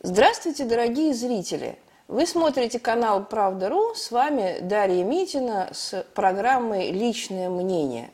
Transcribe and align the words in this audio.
Здравствуйте, 0.00 0.64
дорогие 0.64 1.12
зрители! 1.12 1.76
Вы 2.06 2.24
смотрите 2.24 2.78
канал 2.78 3.24
«Правда.ру», 3.24 3.96
с 3.96 4.12
вами 4.12 4.58
Дарья 4.60 5.02
Митина 5.02 5.70
с 5.72 6.06
программой 6.14 6.92
«Личное 6.92 7.50
мнение». 7.50 8.10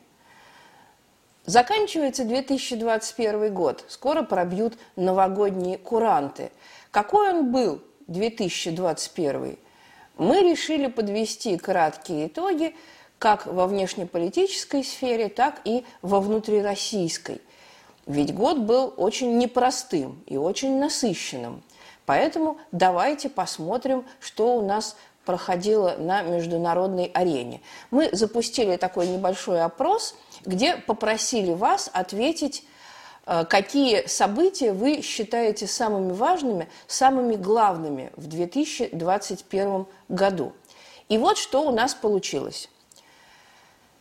Заканчивается 1.44 2.24
2021 2.24 3.52
год, 3.52 3.84
скоро 3.88 4.22
пробьют 4.22 4.78
новогодние 4.96 5.76
куранты. 5.76 6.52
Какой 6.90 7.34
он 7.34 7.52
был 7.52 7.82
2021? 8.06 9.58
Мы 10.16 10.40
решили 10.40 10.86
подвести 10.86 11.58
краткие 11.58 12.28
итоги 12.28 12.74
как 13.18 13.44
во 13.44 13.66
внешнеполитической 13.66 14.82
сфере, 14.82 15.28
так 15.28 15.60
и 15.66 15.84
во 16.00 16.20
внутрироссийской. 16.20 17.42
Ведь 18.06 18.34
год 18.34 18.60
был 18.60 18.94
очень 18.96 19.36
непростым 19.36 20.24
и 20.26 20.38
очень 20.38 20.78
насыщенным– 20.78 21.62
Поэтому 22.06 22.58
давайте 22.72 23.28
посмотрим, 23.28 24.04
что 24.20 24.56
у 24.56 24.66
нас 24.66 24.96
проходило 25.24 25.96
на 25.98 26.22
международной 26.22 27.10
арене. 27.14 27.60
Мы 27.90 28.10
запустили 28.12 28.76
такой 28.76 29.08
небольшой 29.08 29.62
опрос, 29.62 30.14
где 30.44 30.76
попросили 30.76 31.52
вас 31.52 31.90
ответить, 31.92 32.64
э, 33.26 33.44
какие 33.48 34.06
события 34.06 34.72
вы 34.72 35.00
считаете 35.00 35.66
самыми 35.66 36.12
важными, 36.12 36.68
самыми 36.86 37.36
главными 37.36 38.12
в 38.16 38.26
2021 38.26 39.86
году. 40.08 40.52
И 41.08 41.18
вот 41.18 41.38
что 41.38 41.62
у 41.62 41.70
нас 41.70 41.94
получилось. 41.94 42.68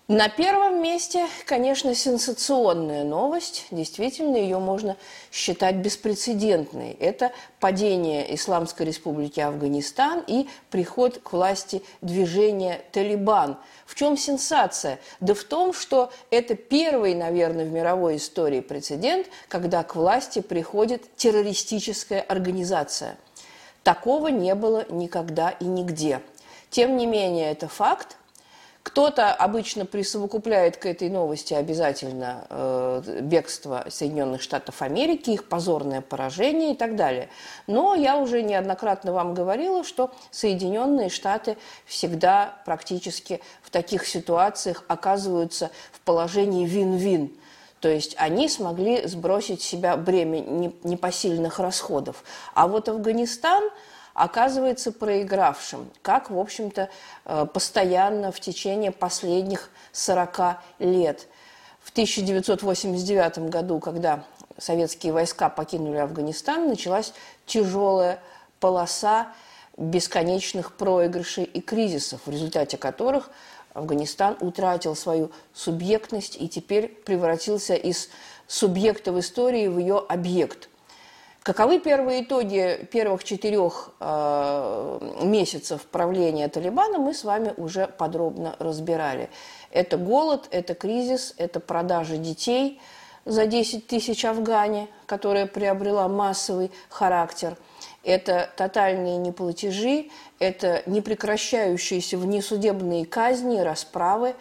На 0.10 0.28
первом 0.28 0.84
месте, 0.84 1.28
конечно, 1.46 1.96
сенсационная 1.96 3.06
новость. 3.06 3.68
Действительно, 3.72 4.36
ее 4.36 4.60
можно 4.60 4.98
считать 5.32 5.76
беспрецедентной. 5.76 6.92
Это 7.00 7.32
падение 7.62 8.36
Исламской 8.36 8.86
республики 8.86 9.40
Афганистан 9.40 10.22
и 10.28 10.50
приход 10.70 11.20
к 11.20 11.32
власти 11.32 11.84
движения 12.02 12.82
«Талибан». 12.92 13.58
В 13.86 13.96
чем 13.96 14.18
сенсация? 14.18 15.00
Да 15.22 15.34
в 15.34 15.46
том, 15.46 15.72
что 15.72 16.12
это 16.32 16.56
первый, 16.56 17.16
наверное, 17.16 17.64
в 17.64 17.72
мировой 17.72 18.18
истории 18.18 18.60
прецедент, 18.60 19.28
когда 19.48 19.84
к 19.84 19.96
власти 19.96 20.42
приходит 20.42 21.16
террористическая 21.16 22.20
организация. 22.20 23.16
Такого 23.84 24.28
не 24.28 24.54
было 24.54 24.86
никогда 24.90 25.52
и 25.52 25.64
нигде. 25.64 26.20
Тем 26.70 26.98
не 26.98 27.06
менее, 27.06 27.54
это 27.54 27.70
факт– 27.70 28.18
кто-то 28.84 29.34
обычно 29.34 29.86
присовокупляет 29.86 30.76
к 30.76 30.86
этой 30.86 31.10
новости 31.10 31.54
обязательно 31.54 32.46
э, 32.50 33.22
бегство 33.22 33.86
Соединенных 33.90 34.42
Штатов 34.42 34.82
Америки, 34.82 35.32
их 35.32 35.48
позорное 35.48 36.02
поражение 36.02 36.74
и 36.74 36.76
так 36.76 36.98
далее. 36.98 37.30
Но 37.66 37.96
я 37.96 38.18
уже 38.18 38.44
неоднократно 38.44 39.14
вам 39.14 39.34
говорила, 39.34 39.86
что 39.86 40.12
Соединенные 40.32 41.10
Штаты 41.10 41.58
всегда 41.86 42.62
практически 42.66 43.40
в 43.62 43.70
таких 43.70 44.06
ситуациях 44.06 44.84
оказываются 44.90 45.72
в 45.94 46.02
положении 46.02 46.68
вин-вин. 46.68 47.32
То 47.80 47.88
есть 47.88 48.16
они 48.18 48.50
смогли 48.50 49.08
сбросить 49.08 49.62
с 49.62 49.66
себя 49.66 49.96
бремя 49.96 50.40
непосильных 50.84 51.60
расходов. 51.60 52.24
А 52.54 52.68
вот 52.68 52.90
Афганистан– 52.90 53.64
оказывается 54.14 54.92
проигравшим, 54.92 55.90
как, 56.02 56.30
в 56.30 56.38
общем-то, 56.38 56.90
э, 57.26 57.46
постоянно 57.52 58.32
в 58.32 58.40
течение 58.40 58.92
последних 58.92 59.70
40 59.92 60.62
лет. 60.80 61.28
В 61.82 61.92
1989 61.92 63.50
году, 63.50 63.80
когда 63.80 64.24
советские 64.58 65.14
войска 65.14 65.50
покинули 65.50 65.98
Афганистан, 65.98 66.68
началась 66.70 67.14
тяжелая 67.46 68.20
полоса 68.60 69.34
бесконечных 69.78 70.76
проигрышей 70.76 71.44
и 71.44 71.60
кризисов, 71.60 72.22
в 72.26 72.30
результате 72.30 72.78
которых 72.78 73.32
Афганистан 73.74 74.38
утратил 74.40 74.96
свою 74.96 75.32
субъектность 75.54 76.38
и 76.40 76.48
теперь 76.48 76.88
превратился 76.88 77.74
из 77.74 78.10
субъекта 78.48 79.12
в 79.12 79.20
истории 79.20 79.68
в 79.68 79.80
ее 79.80 79.98
объект– 80.08 80.70
Каковы 81.44 81.82
первые 81.82 82.24
итоги 82.24 82.88
первых 82.90 83.26
четырех 83.26 83.90
э, 84.00 85.00
месяцев 85.24 85.82
правления 85.82 86.48
Талибана, 86.48 87.00
мы 87.00 87.14
с 87.14 87.26
вами 87.26 87.54
уже 87.58 87.88
подробно 87.88 88.56
разбирали. 88.60 89.30
Это 89.70 89.98
голод, 89.98 90.48
это 90.52 90.74
кризис, 90.74 91.34
это 91.36 91.60
продажа 91.60 92.16
детей 92.16 92.80
за 93.26 93.46
10 93.46 93.88
тысяч 93.88 94.24
Афгане, 94.24 94.88
которая 95.06 95.46
приобрела 95.46 96.08
массовый 96.08 96.72
характер. 96.88 97.58
Это 98.06 98.50
тотальные 98.56 99.18
неплатежи, 99.18 100.12
это 100.40 100.82
непрекращающиеся 100.86 102.18
внесудебные 102.18 103.06
казни, 103.06 103.60
расправы, 103.60 104.36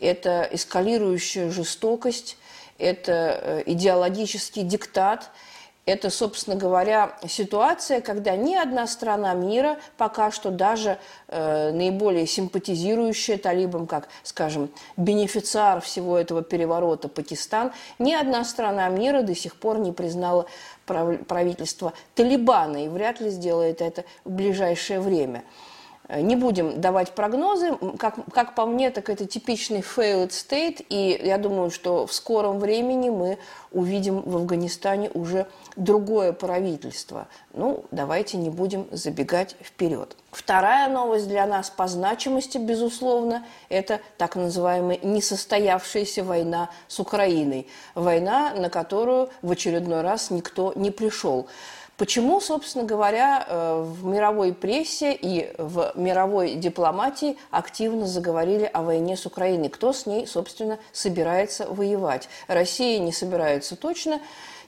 это 0.00 0.48
эскалирующая 0.50 1.50
жестокость, 1.50 2.38
это 2.78 3.12
э, 3.12 3.62
идеологический 3.66 4.62
диктат– 4.62 5.30
это, 5.88 6.10
собственно 6.10 6.54
говоря, 6.54 7.16
ситуация, 7.26 8.02
когда 8.02 8.36
ни 8.36 8.54
одна 8.54 8.86
страна 8.86 9.32
мира 9.32 9.78
пока 9.96 10.30
что 10.30 10.50
даже 10.50 10.98
э, 11.28 11.72
наиболее 11.72 12.26
симпатизирующая 12.26 13.38
талибам, 13.38 13.86
как, 13.86 14.08
скажем, 14.22 14.70
бенефициар 14.98 15.80
всего 15.80 16.18
этого 16.18 16.42
переворота 16.42 17.08
Пакистан, 17.08 17.72
ни 17.98 18.12
одна 18.12 18.44
страна 18.44 18.86
мира 18.90 19.22
до 19.22 19.34
сих 19.34 19.56
пор 19.56 19.78
не 19.78 19.92
признала 19.92 20.46
правительство 20.84 21.94
Талибана 22.14 22.84
и 22.84 22.88
вряд 22.88 23.20
ли 23.20 23.30
сделает 23.30 23.80
это 23.80 24.04
в 24.24 24.30
ближайшее 24.30 25.00
время. 25.00 25.42
Э, 26.08 26.20
не 26.22 26.36
будем 26.36 26.80
давать 26.80 27.12
прогнозы. 27.12 27.76
Как, 27.98 28.16
как 28.32 28.54
по 28.54 28.66
мне, 28.66 28.90
так 28.90 29.10
это 29.10 29.26
типичный 29.26 29.80
failed 29.80 30.30
state. 30.30 30.84
И 30.88 31.20
я 31.22 31.38
думаю, 31.38 31.70
что 31.70 32.06
в 32.06 32.12
скором 32.12 32.58
времени 32.58 33.10
мы 33.10 33.38
увидим 33.70 34.22
в 34.22 34.36
Афганистане 34.36 35.10
уже 35.12 35.46
другое 35.76 36.32
правительство. 36.32 37.28
Ну, 37.52 37.84
давайте 37.90 38.38
не 38.38 38.48
будем 38.48 38.88
забегать 38.90 39.56
вперед. 39.62 40.16
Вторая 40.30 40.88
новость 40.88 41.28
для 41.28 41.46
нас 41.46 41.70
по 41.70 41.86
значимости, 41.86 42.58
безусловно, 42.58 43.44
это 43.68 44.00
так 44.16 44.36
называемая 44.36 44.98
несостоявшаяся 45.02 46.24
война 46.24 46.70
с 46.86 47.00
Украиной. 47.00 47.66
Война, 47.94 48.54
на 48.54 48.70
которую 48.70 49.30
в 49.42 49.50
очередной 49.50 50.00
раз 50.00 50.30
никто 50.30 50.72
не 50.74 50.90
пришел. 50.90 51.48
Почему, 51.98 52.40
собственно 52.40 52.84
говоря, 52.84 53.44
э, 53.44 53.82
в 53.84 54.04
мировой 54.04 54.54
прессе 54.54 55.12
и 55.12 55.52
в 55.58 55.92
мировой 55.96 56.54
дипломатии 56.54 57.36
активно 57.50 58.06
заговорили 58.06 58.70
о 58.72 58.82
войне 58.82 59.16
с 59.16 59.26
Украиной? 59.26 59.68
Кто 59.68 59.92
с 59.92 60.06
ней, 60.06 60.24
собственно, 60.24 60.78
собирается 60.92 61.66
воевать? 61.66 62.28
Россия 62.46 63.00
не 63.00 63.10
собирается 63.10 63.74
точно. 63.74 64.20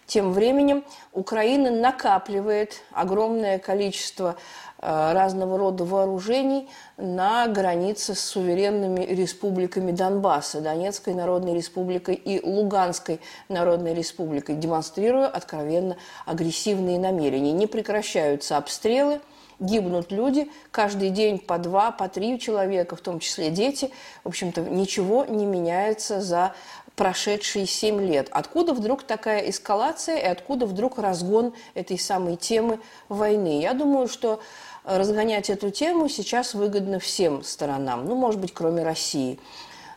Тем 0.06 0.32
временем 0.32 0.84
Украина 1.12 1.70
накапливает 1.70 2.82
огромное 2.90 3.60
количество 3.60 4.34
разного 4.80 5.58
рода 5.58 5.84
вооружений 5.84 6.68
на 6.96 7.46
границе 7.48 8.14
с 8.14 8.20
суверенными 8.20 9.04
республиками 9.04 9.92
Донбасса, 9.92 10.60
Донецкой 10.60 11.14
Народной 11.14 11.54
Республикой 11.54 12.14
и 12.14 12.44
Луганской 12.44 13.20
Народной 13.48 13.94
Республикой, 13.94 14.56
демонстрируя 14.56 15.26
откровенно 15.26 15.96
агрессивные 16.24 16.98
намерения. 16.98 17.52
Не 17.52 17.66
прекращаются 17.66 18.56
обстрелы, 18.56 19.20
гибнут 19.58 20.10
люди, 20.10 20.50
каждый 20.70 21.10
день 21.10 21.38
по 21.38 21.58
два, 21.58 21.90
по 21.90 22.08
три 22.08 22.40
человека, 22.40 22.96
в 22.96 23.00
том 23.00 23.20
числе 23.20 23.50
дети. 23.50 23.90
В 24.24 24.28
общем-то, 24.28 24.62
ничего 24.62 25.26
не 25.26 25.44
меняется 25.44 26.22
за 26.22 26.54
прошедшие 26.96 27.66
семь 27.66 28.00
лет. 28.00 28.28
Откуда 28.30 28.74
вдруг 28.74 29.04
такая 29.04 29.48
эскалация 29.48 30.16
и 30.16 30.26
откуда 30.26 30.66
вдруг 30.66 30.98
разгон 30.98 31.54
этой 31.74 31.98
самой 31.98 32.36
темы 32.36 32.80
войны? 33.08 33.60
Я 33.60 33.74
думаю, 33.74 34.08
что 34.08 34.40
разгонять 34.84 35.50
эту 35.50 35.70
тему 35.70 36.08
сейчас 36.08 36.54
выгодно 36.54 36.98
всем 36.98 37.42
сторонам, 37.42 38.06
ну, 38.06 38.14
может 38.14 38.40
быть, 38.40 38.52
кроме 38.52 38.82
России. 38.82 39.38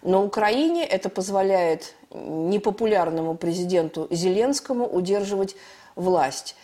Но 0.01 0.23
Украине 0.23 0.85
это 0.85 1.09
позволяет 1.09 1.95
непопулярному 2.11 3.35
президенту 3.35 4.07
Зеленскому 4.11 4.85
удерживать 4.87 5.55
власть. 5.95 6.55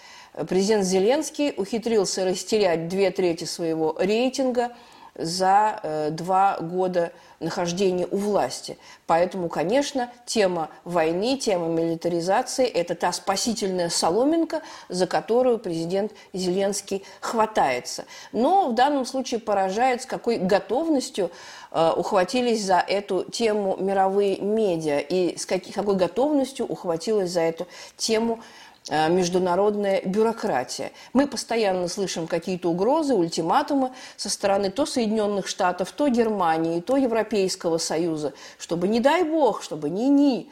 Президент 0.48 0.86
Зеленский 0.86 1.54
ухитрился 1.56 2.26
растерять 2.26 2.88
две 2.88 3.12
трети 3.12 3.46
своего 3.46 3.96
рейтинга– 4.00 4.72
за 5.20 5.80
э, 5.84 6.10
два 6.12 6.58
года 6.60 7.12
нахождения 7.40 8.08
у 8.10 8.18
власти. 8.18 8.78
Поэтому, 9.08 9.50
конечно, 9.50 10.12
тема 10.26 10.70
войны, 10.84 11.38
тема 11.38 11.68
милитаризации– 11.68 12.66
это 12.68 12.96
та 12.96 13.12
спасительная 13.12 13.90
соломинка, 13.90 14.62
за 14.90 15.08
которую 15.08 15.60
президент 15.60 16.12
Зеленский 16.34 17.04
хватается. 17.22 18.06
Но 18.32 18.70
в 18.70 18.76
данном 18.76 19.06
случае 19.06 19.40
поражает, 19.40 20.02
с 20.02 20.06
какой 20.06 20.38
готовностью 20.38 21.32
э, 21.72 21.92
ухватились 21.96 22.64
за 22.64 22.80
эту 22.80 23.24
тему 23.24 23.78
мировые 23.80 24.40
медиа 24.40 25.00
и 25.00 25.38
с 25.38 25.46
какой 25.46 25.96
готовностью 25.96 26.66
ухватилась 26.66 27.32
за 27.32 27.42
эту 27.42 27.68
тему 27.98 28.42
международная 28.90 30.02
бюрократия. 30.02 30.92
Мы 31.14 31.28
постоянно 31.28 31.88
слышим 31.88 32.28
какие-то 32.28 32.70
угрозы, 32.70 33.14
ультиматумы 33.14 33.92
со 34.18 34.30
стороны 34.30 34.72
то 34.72 34.86
Соединенных 34.86 35.48
Штатов, 35.48 35.92
то 35.92 36.08
Германии, 36.08 36.82
то 36.82 36.98
Европейского 36.98 37.78
Союза, 37.78 38.34
чтобы, 38.58 38.88
не 38.88 39.00
дай 39.00 39.24
бог, 39.24 39.62
чтобы 39.64 39.90
ни-ни, 39.90 40.50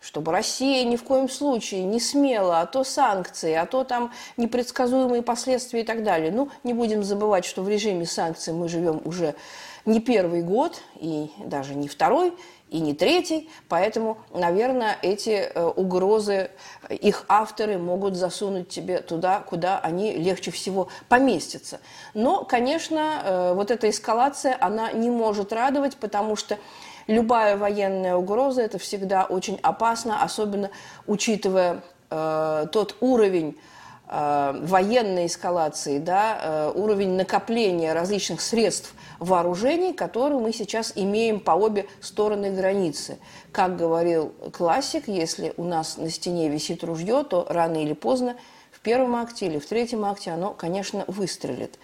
чтобы 0.00 0.32
Россия 0.32 0.84
ни 0.84 0.96
в 0.96 1.02
коем 1.02 1.28
случае 1.28 1.84
не 1.84 2.00
смела, 2.00 2.60
а 2.60 2.66
то 2.66 2.84
санкции, 2.84 3.52
а 3.54 3.66
то 3.66 3.84
там 3.84 4.12
непредсказуемые 4.36 5.22
последствия 5.22 5.80
и 5.80 5.84
так 5.84 6.04
далее. 6.04 6.30
Ну, 6.30 6.50
не 6.62 6.72
будем 6.72 7.02
забывать, 7.02 7.44
что 7.44 7.62
в 7.62 7.68
режиме 7.68 8.06
санкций 8.06 8.52
мы 8.52 8.68
живем 8.68 9.00
уже 9.04 9.34
не 9.86 10.00
первый 10.00 10.42
год 10.42 10.80
и 10.96 11.30
даже 11.38 11.74
не 11.74 11.88
второй, 11.88 12.32
и 12.70 12.80
не 12.80 12.94
третий, 12.94 13.48
поэтому, 13.68 14.18
наверное, 14.32 14.98
эти 15.02 15.30
э, 15.30 15.64
угрозы, 15.64 16.50
их 16.88 17.24
авторы 17.28 17.78
могут 17.78 18.16
засунуть 18.16 18.68
тебе 18.68 18.98
туда, 18.98 19.40
куда 19.40 19.78
они 19.78 20.12
легче 20.12 20.50
всего 20.50 20.88
поместятся. 21.08 21.80
Но, 22.14 22.44
конечно, 22.44 23.22
э, 23.24 23.52
вот 23.54 23.70
эта 23.70 23.88
эскалация, 23.88 24.56
она 24.60 24.92
не 24.92 25.10
может 25.10 25.52
радовать, 25.52 25.96
потому 25.96 26.36
что 26.36 26.58
любая 27.06 27.56
военная 27.56 28.16
угроза– 28.16 28.62
это 28.62 28.78
всегда 28.78 29.24
очень 29.24 29.58
опасно, 29.62 30.22
особенно 30.22 30.70
учитывая 31.06 31.82
э, 32.10 32.66
тот 32.70 32.96
уровень 33.00 33.56
э, 33.56 33.77
военной 34.10 35.26
эскалации, 35.26 35.98
да, 35.98 36.38
э, 36.40 36.72
уровень 36.74 37.16
накопления 37.16 37.92
различных 37.92 38.40
средств 38.40 38.94
вооружений, 39.18 39.92
которые 39.92 40.40
мы 40.40 40.52
сейчас 40.52 40.92
имеем 40.94 41.40
по 41.40 41.52
обе 41.52 41.86
стороны 42.00 42.50
границы. 42.50 43.18
Как 43.52 43.76
говорил 43.76 44.32
классик, 44.52 45.08
если 45.08 45.52
у 45.58 45.64
нас 45.64 45.98
на 45.98 46.08
стене 46.10 46.48
висит 46.48 46.84
ружье, 46.84 47.22
то 47.22 47.46
рано 47.50 47.82
или 47.82 47.92
поздно 47.92 48.36
в 48.72 48.80
первом 48.80 49.16
акте 49.16 49.46
или 49.46 49.58
в 49.58 49.66
третьем 49.66 50.04
акте 50.04 50.30
оно, 50.30 50.54
конечно, 50.54 51.04
выстрелит. 51.06 51.78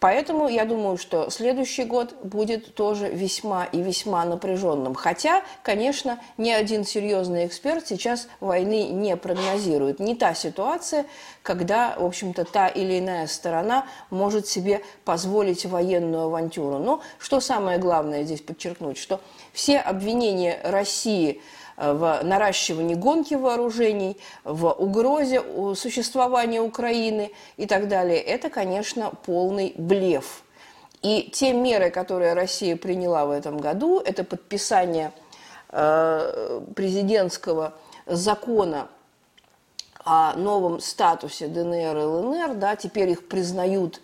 Поэтому 0.00 0.48
я 0.48 0.64
думаю, 0.64 0.96
что 0.96 1.28
следующий 1.28 1.84
год 1.84 2.14
будет 2.24 2.74
тоже 2.74 3.10
весьма 3.10 3.66
и 3.66 3.82
весьма 3.82 4.24
напряженным. 4.24 4.94
Хотя, 4.94 5.42
конечно, 5.62 6.18
ни 6.38 6.50
один 6.50 6.84
серьезный 6.84 7.46
эксперт 7.46 7.86
сейчас 7.86 8.26
войны 8.40 8.88
не 8.88 9.14
прогнозирует. 9.18 10.00
Не 10.00 10.14
та 10.16 10.32
ситуация, 10.32 11.04
когда, 11.42 11.94
в 11.98 12.04
общем-то, 12.06 12.46
та 12.46 12.68
или 12.68 12.98
иная 12.98 13.26
сторона 13.26 13.86
может 14.08 14.46
себе 14.46 14.80
позволить 15.04 15.66
военную 15.66 16.24
авантюру. 16.24 16.78
Но 16.78 17.02
что 17.18 17.40
самое 17.40 17.78
главное 17.78 18.24
здесь 18.24 18.40
подчеркнуть, 18.40 18.96
что 18.96 19.20
все 19.52 19.78
обвинения 19.78 20.60
России– 20.64 21.42
в 21.80 22.20
наращивании 22.22 22.94
гонки 22.94 23.34
вооружений, 23.34 24.18
в 24.44 24.70
угрозе 24.70 25.42
существования 25.74 26.60
Украины 26.60 27.32
и 27.56 27.66
так 27.66 27.88
далее, 27.88 28.20
это, 28.20 28.50
конечно, 28.50 29.10
полный 29.24 29.72
блеф. 29.76 30.42
И 31.00 31.30
те 31.32 31.54
меры, 31.54 31.90
которые 31.90 32.34
Россия 32.34 32.76
приняла 32.76 33.24
в 33.24 33.30
этом 33.30 33.56
году, 33.56 33.98
это 33.98 34.24
подписание 34.24 35.12
э, 35.70 36.60
президентского 36.76 37.72
закона 38.04 38.88
о 40.04 40.34
новом 40.34 40.80
статусе 40.80 41.46
ДНР 41.46 41.96
и 41.96 42.02
ЛНР, 42.02 42.54
да, 42.56 42.76
теперь 42.76 43.08
их 43.08 43.26
признают, 43.26 44.02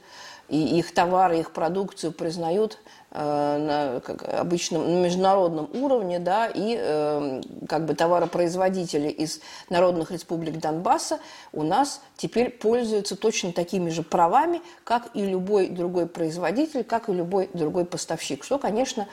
и 0.49 0.79
их 0.79 0.95
товары, 0.95 1.41
их 1.41 1.53
продукцию 1.53 2.13
признают 2.13 2.79
на, 3.17 4.01
как 4.01 4.23
обычно 4.25 4.79
на 4.79 5.05
международном 5.05 5.71
уровне, 5.73 6.19
да, 6.19 6.47
и 6.47 6.77
э, 6.79 7.41
как 7.69 7.87
бы 7.87 7.95
товаропроизводители 7.95 9.09
из 9.09 9.41
народных 9.71 10.11
республик 10.11 10.59
Донбасса 10.59 11.19
у 11.53 11.63
нас 11.63 12.03
теперь 12.17 12.51
пользуются 12.51 13.17
точно 13.17 13.53
такими 13.53 13.89
же 13.89 14.03
правами, 14.03 14.61
как 14.85 15.09
и 15.15 15.25
любой 15.25 15.69
другой 15.69 16.07
производитель, 16.07 16.85
как 16.85 17.09
и 17.09 17.13
любой 17.13 17.49
другой 17.55 17.87
поставщик, 17.87 18.45
что, 18.45 18.59
конечно, 18.59 19.09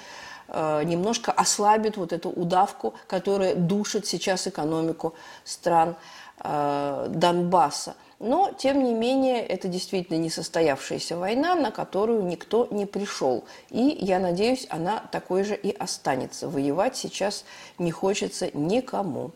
э, 0.50 0.84
немножко 0.84 1.32
ослабит 1.32 1.96
вот 1.96 2.12
эту 2.12 2.30
удавку, 2.30 2.94
которая 3.08 3.56
душит 3.56 4.06
сейчас 4.06 4.48
экономику 4.48 5.14
стран 5.46 5.96
э, 6.44 7.08
Донбасса. 7.10 7.96
Но, 8.24 8.52
тем 8.58 8.86
не 8.86 8.94
менее, 8.94 9.46
это 9.46 9.68
действительно 9.68 10.16
несостоявшаяся 10.16 11.18
война, 11.18 11.56
на 11.56 11.72
которую 11.72 12.24
никто 12.24 12.70
не 12.72 12.86
пришел. 12.86 13.44
И, 13.70 13.98
я 14.00 14.18
надеюсь, 14.18 14.66
она 14.70 15.04
такой 15.12 15.44
же 15.44 15.58
и 15.58 15.75
останется. 15.75 16.48
Воевать 16.48 16.96
сейчас 16.96 17.44
не 17.78 17.92
хочется 17.92 18.50
никому. 18.54 19.31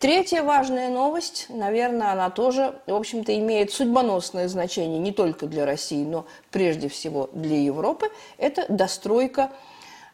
Третья 0.00 0.42
важная 0.42 0.88
новость, 0.88 1.46
наверное, 1.48 2.10
она 2.10 2.28
тоже, 2.30 2.74
в 2.88 2.94
общем-то, 2.94 3.38
имеет 3.38 3.70
судьбоносное 3.70 4.48
значение 4.48 4.98
не 4.98 5.12
только 5.12 5.46
для 5.46 5.64
России, 5.64 6.02
но 6.04 6.26
прежде 6.50 6.88
всего 6.88 7.30
для 7.32 7.60
Европы. 7.60 8.10
Это 8.36 8.66
достройка 8.68 9.52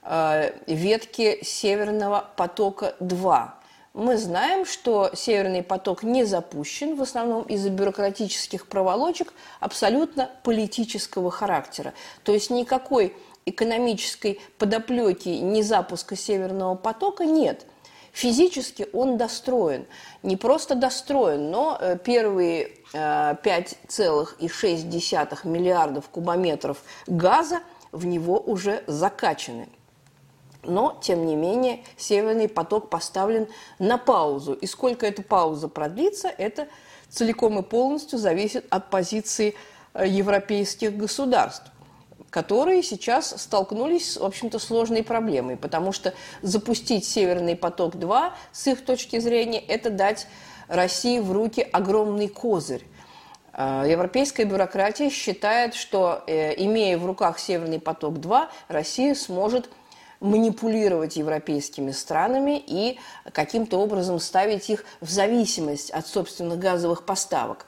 э, 0.03 0.53
ветки 0.67 1.43
Северного 1.43 2.29
потока-2. 2.37 3.49
Мы 3.95 4.19
знаем, 4.19 4.67
что 4.67 5.11
Северный 5.15 5.63
поток 5.63 6.03
не 6.03 6.25
запущен, 6.25 6.97
в 6.97 7.03
основном 7.03 7.45
из-за 7.45 7.71
бюрократических 7.71 8.67
проволочек 8.67 9.33
абсолютно 9.61 10.29
политического 10.43 11.31
характера. 11.31 11.95
То 12.25 12.33
есть 12.33 12.51
никакой 12.51 13.15
экономической 13.47 14.41
подоплеки 14.59 15.29
не 15.29 15.63
запуска 15.63 16.17
Северного 16.17 16.75
потока 16.75 17.25
нет. 17.25 17.67
Физически 18.11 18.89
он 18.93 19.17
достроен. 19.17 19.87
Не 20.25 20.37
просто 20.37 20.75
достроен, 20.75 21.53
но 21.53 21.79
э, 21.81 21.97
первые 21.97 22.73
5,6 22.93 24.39
э, 24.43 25.49
миллиардов 25.49 26.09
кубометров 26.09 26.83
газа 27.07 27.61
в 27.93 28.07
него 28.07 28.39
уже 28.39 28.83
закачаны. 28.89 29.69
Но, 30.67 30.99
тем 31.01 31.27
не 31.27 31.37
менее, 31.37 31.85
Северный 31.97 32.49
поток 32.49 32.91
поставлен 32.91 33.49
на 33.79 33.99
паузу. 33.99 34.55
И 34.55 34.67
сколько 34.67 35.07
эта 35.07 35.23
пауза 35.23 35.69
продлится, 35.69 36.29
это 36.29 36.69
целиком 37.09 37.59
и 37.59 37.63
полностью 37.63 38.19
зависит 38.19 38.67
от 38.71 38.91
позиции 38.91 39.55
э, 39.95 40.07
европейских 40.07 40.97
государств 40.97 41.71
которые 42.31 42.83
сейчас 42.83 43.41
столкнулись 43.41 44.15
с, 44.15 44.17
в 44.17 44.25
общем-то, 44.25 44.59
сложной 44.59 45.05
проблемой, 45.05 45.57
потому 45.57 45.93
что 45.93 46.15
запустить 46.43 47.05
«Северный 47.05 47.55
поток-2» 47.55 48.33
с 48.51 48.67
их 48.67 48.85
точки 48.85 49.21
зрения– 49.21 49.61
это 49.69 49.89
дать 49.89 50.27
России 50.67 51.21
в 51.21 51.31
руки 51.31 51.61
огромный 51.61 52.27
козырь. 52.27 52.83
Э, 53.53 53.85
европейская 53.87 54.47
бюрократия 54.47 55.11
считает, 55.11 55.77
что, 55.77 56.25
э, 56.27 56.61
имея 56.65 56.99
в 56.99 57.07
руках 57.07 57.39
«Северный 57.39 57.79
поток-2», 57.79 58.49
Россия 58.67 59.15
сможет– 59.15 59.71
манипулировать 60.25 61.17
европейскими 61.17 61.91
странами 61.91 62.63
и 62.67 62.99
каким-то 63.33 63.79
образом 63.79 64.19
ставить 64.19 64.71
их 64.71 64.85
в 65.03 65.11
зависимость 65.11 65.91
от 65.91 66.07
собственных 66.07 66.59
газовых 66.59 67.05
поставок. 67.05 67.67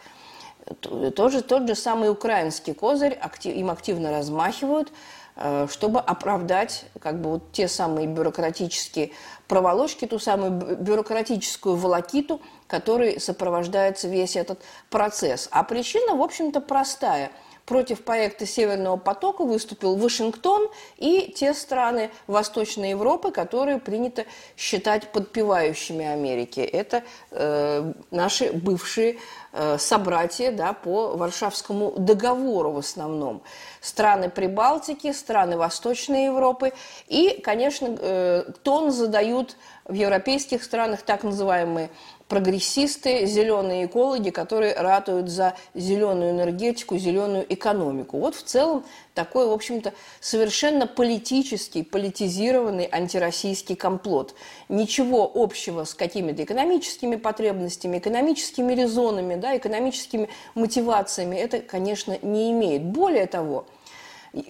Тоже 1.14 1.42
тот 1.42 1.68
же 1.68 1.74
самый 1.74 2.10
украинский 2.10 2.72
козырь 2.72 3.18
им 3.44 3.70
активно 3.70 4.10
размахивают, 4.10 4.90
э, 5.36 5.68
чтобы 5.70 6.00
оправдать 6.00 6.86
как 6.98 7.20
бы 7.20 7.30
вот 7.30 7.52
те 7.52 7.68
самые 7.68 8.06
бюрократические 8.08 9.12
проволочки, 9.48 10.06
ту 10.06 10.18
самую 10.18 10.52
бюрократическую 10.76 11.76
волокиту, 11.76 12.40
которой 12.66 13.20
сопровождается 13.20 14.08
весь 14.08 14.34
этот 14.34 14.60
процесс. 14.88 15.48
А 15.52 15.62
причина, 15.62 16.16
в 16.16 16.22
общем-то, 16.22 16.62
простая– 16.62 17.30
Против 17.66 18.04
проекта 18.04 18.46
Северного 18.46 18.96
потока 18.96 19.42
выступил 19.42 19.96
Вашингтон 19.96 20.68
и 20.98 21.34
те 21.36 21.52
страны 21.52 22.12
Восточной 22.28 22.90
Европы, 22.90 23.32
которые 23.32 23.78
принято 23.78 24.24
считать 24.56 25.10
подпевающими 25.10 26.06
Америки. 26.06 26.60
Это 26.60 27.02
э, 27.32 27.92
наши 28.12 28.52
бывшие 28.52 29.18
э, 29.52 29.78
собратья 29.78 30.52
да, 30.52 30.74
по 30.74 31.16
Варшавскому 31.16 31.94
договору 31.98 32.70
в 32.70 32.78
основном. 32.78 33.42
Страны 33.80 34.30
Прибалтики, 34.30 35.12
страны 35.12 35.56
Восточной 35.56 36.26
Европы. 36.26 36.72
И, 37.08 37.40
конечно, 37.42 37.96
э, 37.98 38.44
тон 38.62 38.92
задают 38.92 39.56
в 39.84 39.92
европейских 39.92 40.62
странах 40.62 41.02
так 41.02 41.24
называемые 41.24 41.90
прогрессисты, 42.28 43.26
зеленые 43.26 43.86
экологи, 43.86 44.30
которые 44.30 44.74
ратуют 44.74 45.28
за 45.28 45.54
зеленую 45.74 46.30
энергетику, 46.30 46.98
зеленую 46.98 47.46
экономику. 47.48 48.18
Вот 48.18 48.34
в 48.34 48.42
целом 48.42 48.84
такой, 49.14 49.46
в 49.46 49.52
общем-то, 49.52 49.92
совершенно 50.20 50.86
политический, 50.86 51.82
политизированный 51.82 52.88
антироссийский 52.90 53.76
комплот. 53.76 54.34
Ничего 54.68 55.30
общего 55.32 55.84
с 55.84 55.94
какими-то 55.94 56.42
экономическими 56.42 57.16
потребностями, 57.16 57.98
экономическими 57.98 58.72
резонами, 58.74 59.36
да, 59.36 59.56
экономическими 59.56 60.28
мотивациями 60.54 61.36
это, 61.36 61.60
конечно, 61.60 62.18
не 62.22 62.50
имеет. 62.50 62.82
Более 62.84 63.26
того, 63.26 63.66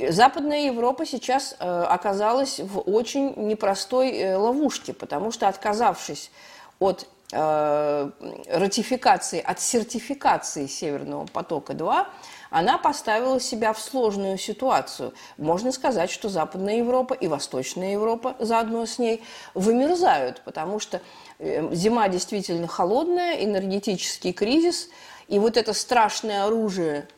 Западная 0.09 0.67
Европа 0.67 1.07
сейчас 1.07 1.55
э, 1.61 1.65
оказалась 1.65 2.59
в 2.59 2.81
очень 2.81 3.35
непростой 3.37 4.11
э, 4.19 4.37
ловушке, 4.37 4.93
потому 4.93 5.31
что 5.31 5.47
отказавшись 5.47 6.33
от 6.81 7.07
э, 7.33 8.11
ратификации, 8.49 9.41
от 9.41 9.61
сертификации 9.61 10.67
Северного 10.67 11.27
потока-2, 11.27 12.07
она 12.51 12.79
поставила 12.79 13.41
себя 13.41 13.73
в 13.73 13.81
сложную 13.81 14.39
ситуацию. 14.39 15.13
Можно 15.37 15.73
сказать, 15.73 16.11
что 16.11 16.29
Западная 16.29 16.77
Европа 16.79 17.15
и 17.15 17.27
Восточная 17.27 17.93
Европа 17.93 18.37
заодно 18.39 18.87
с 18.87 18.99
ней 18.99 19.23
вымерзают, 19.55 20.43
потому 20.45 20.79
что 20.79 21.01
э, 21.39 21.75
зима 21.75 22.09
действительно 22.09 22.69
холодная, 22.69 23.45
энергетический 23.45 24.33
кризис, 24.33 24.89
и 25.29 25.39
вот 25.39 25.57
это 25.57 25.73
страшное 25.73 26.45
оружие, 26.45 27.09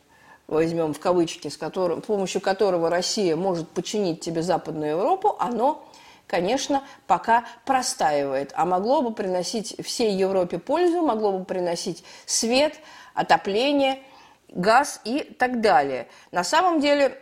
возьмем 0.47 0.93
в 0.93 0.99
кавычки, 0.99 1.47
с 1.47 1.57
которым, 1.57 2.01
с 2.01 2.05
помощью 2.07 2.41
которого 2.41 2.89
Россия 2.89 3.35
может 3.35 3.69
починить 3.69 4.19
тебе 4.21 4.41
Западную 4.41 4.91
Европу, 4.91 5.35
оно 5.39 5.85
конечно, 6.29 6.83
пока 7.07 7.43
простаивает, 7.65 8.53
а 8.55 8.65
могло 8.65 9.01
бы 9.01 9.13
приносить 9.13 9.75
всей 9.83 10.13
Европе 10.13 10.59
пользу, 10.59 11.01
могло 11.01 11.31
бы 11.31 11.43
приносить 11.43 12.03
свет, 12.25 12.75
отопление, 13.15 14.01
газ 14.49 15.01
и 15.03 15.23
так 15.23 15.59
далее. 15.59 16.07
На 16.31 16.43
самом 16.43 16.79
деле 16.79 17.17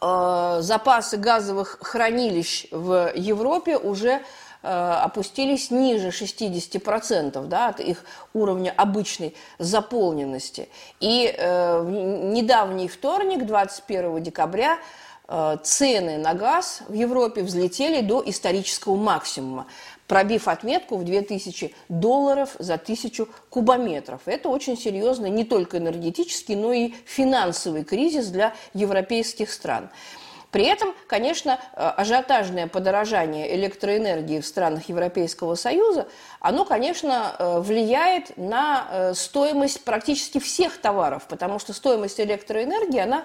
э, 0.00 0.58
запасы 0.60 1.16
газовых 1.16 1.78
хранилищ 1.80 2.66
в 2.70 3.12
Европе 3.14 3.78
уже 3.78 4.20
э, 4.62 4.68
опустились 4.68 5.70
ниже 5.70 6.08
60% 6.08 7.46
да, 7.46 7.68
от 7.68 7.80
их 7.80 8.04
уровня 8.34 8.74
обычной 8.76 9.34
заполненности. 9.58 10.68
И 11.00 11.34
э, 11.34 11.80
в 11.80 11.90
недавний 11.90 12.88
вторник, 12.88 13.46
21 13.46 14.22
декабря, 14.22 14.78
цены 15.62 16.18
на 16.18 16.34
газ 16.34 16.82
в 16.88 16.92
Европе 16.92 17.42
взлетели 17.42 18.00
до 18.00 18.22
исторического 18.24 18.96
максимума, 18.96 19.66
пробив 20.06 20.48
отметку 20.48 20.96
в 20.96 21.04
2000 21.04 21.74
долларов 21.88 22.54
за 22.58 22.78
тысячу 22.78 23.28
кубометров. 23.50 24.22
Это 24.26 24.48
очень 24.48 24.78
серьезный 24.78 25.30
не 25.30 25.44
только 25.44 25.78
энергетический, 25.78 26.54
но 26.54 26.72
и 26.72 26.92
финансовый 27.04 27.84
кризис 27.84 28.28
для 28.28 28.54
европейских 28.72 29.52
стран. 29.52 29.90
При 30.56 30.64
этом, 30.64 30.94
конечно, 31.06 31.60
э, 31.74 31.86
ажиотажное 31.98 32.66
подорожание 32.66 33.54
электроэнергии 33.56 34.40
в 34.40 34.46
странах 34.46 34.88
Европейского 34.88 35.54
Союза, 35.54 36.08
оно, 36.40 36.64
конечно, 36.64 37.36
э, 37.38 37.60
влияет 37.60 38.34
на 38.38 38.88
э, 38.90 39.14
стоимость 39.14 39.84
практически 39.84 40.38
всех 40.40 40.78
товаров, 40.78 41.26
потому 41.28 41.58
что 41.58 41.74
стоимость 41.74 42.18
электроэнергии, 42.20 43.00
она 43.00 43.24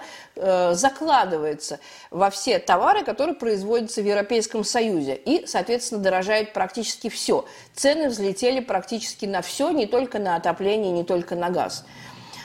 закладывается 0.73 1.79
во 2.09 2.29
все 2.29 2.59
товары, 2.59 3.05
которые 3.05 3.35
производятся 3.35 4.01
в 4.01 4.05
Европейском 4.05 4.65
Союзе, 4.65 5.15
и, 5.15 5.45
соответственно, 5.47 6.01
дорожает 6.01 6.51
практически 6.51 7.09
все. 7.09 7.45
Цены 7.73 8.09
взлетели 8.09 8.59
практически 8.59 9.25
на 9.25 9.41
все, 9.41 9.69
не 9.69 9.85
только 9.85 10.19
на 10.19 10.35
отопление, 10.35 10.91
не 10.91 11.05
только 11.05 11.35
на 11.35 11.49
газ. 11.49 11.85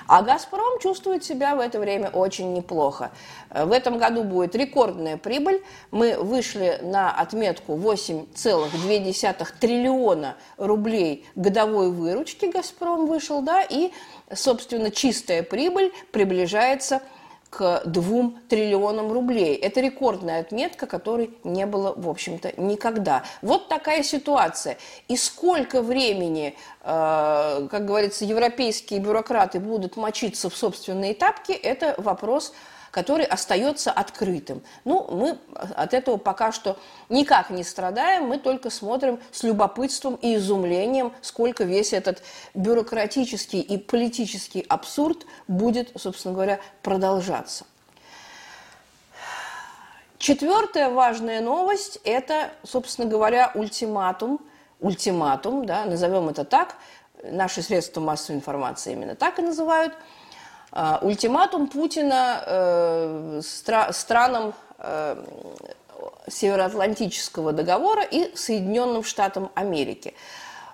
А 0.07 0.23
«Газпром» 0.23 0.79
чувствует 0.81 1.25
себя 1.25 1.57
в 1.57 1.61
это 1.61 1.81
время 1.81 2.11
очень 2.11 2.53
неплохо. 2.55 3.11
Э, 3.51 3.65
в 3.65 3.73
этом 3.73 3.99
году 3.99 4.23
будет 4.23 4.55
рекордная 4.55 5.17
прибыль. 5.17 5.63
Мы 5.91 6.17
вышли 6.17 6.79
на 6.83 7.11
отметку 7.13 7.75
8,2 7.75 9.47
триллиона 9.59 10.37
рублей 10.57 11.27
годовой 11.35 11.91
выручки 11.91 12.47
«Газпром» 12.47 13.07
вышел, 13.07 13.43
да, 13.43 13.63
и, 13.63 13.91
собственно, 14.33 14.91
чистая 14.91 15.43
прибыль 15.43 15.93
приближается 16.13 17.01
к 17.01 17.03
к 17.57 17.81
2 17.87 18.33
триллионам 18.51 19.11
рублей. 19.11 19.55
Это 19.57 19.81
рекордная 19.81 20.41
отметка, 20.41 20.87
которой 20.87 21.31
не 21.43 21.65
было, 21.65 21.95
в 21.97 22.07
общем-то, 22.07 22.53
никогда. 22.61 23.23
Вот 23.41 23.71
такая 23.71 24.03
ситуация. 24.03 24.77
И 25.09 25.17
сколько 25.17 25.81
времени, 25.81 26.55
э, 26.83 27.69
как 27.71 27.87
говорится, 27.87 28.27
европейские 28.27 29.01
бюрократы 29.01 29.59
будут 29.59 29.97
мочиться 29.97 30.51
в 30.51 30.57
собственные 30.57 31.15
тапки, 31.15 31.53
это 31.53 31.95
вопрос 31.97 32.53
который 32.97 33.27
остается 33.27 33.93
открытым. 33.93 34.63
Ну, 34.87 35.07
мы 35.11 35.39
от 35.75 35.93
этого 35.93 36.17
пока 36.17 36.51
что 36.51 36.79
никак 37.11 37.51
не 37.51 37.63
страдаем, 37.63 38.25
мы 38.25 38.39
только 38.39 38.71
смотрим 38.71 39.21
с 39.33 39.43
любопытством 39.43 40.15
и 40.15 40.37
изумлением, 40.37 41.13
сколько 41.21 41.65
весь 41.65 41.93
этот 41.93 42.23
бюрократический 42.55 43.61
и 43.61 43.77
политический 43.77 44.65
абсурд 44.67 45.27
будет, 45.47 45.91
собственно 45.95 46.33
говоря, 46.33 46.59
продолжаться. 46.81 47.67
Четвертая 50.17 50.89
важная 50.89 51.43
новость– 51.43 51.99
это, 52.05 52.51
собственно 52.63 53.07
говоря, 53.07 53.53
ультиматум, 53.55 54.41
ультиматум, 54.81 55.67
да, 55.67 55.85
назовем 55.85 56.31
это 56.31 56.47
так, 56.47 56.77
наши 57.23 57.61
средства 57.61 58.01
массовой 58.01 58.37
информации 58.37 58.95
именно 58.95 59.15
так 59.15 59.39
и 59.39 59.43
называют– 59.43 59.93
ультиматум 61.01 61.69
Путина 61.69 62.43
э, 62.47 63.41
стра 63.43 63.93
странам 63.93 64.53
э, 64.79 65.17
Североатлантического 66.29 67.53
договора 67.53 68.03
и 68.03 68.35
Соединенным 68.37 69.03
Штатам 69.05 69.51
Америки– 69.55 70.15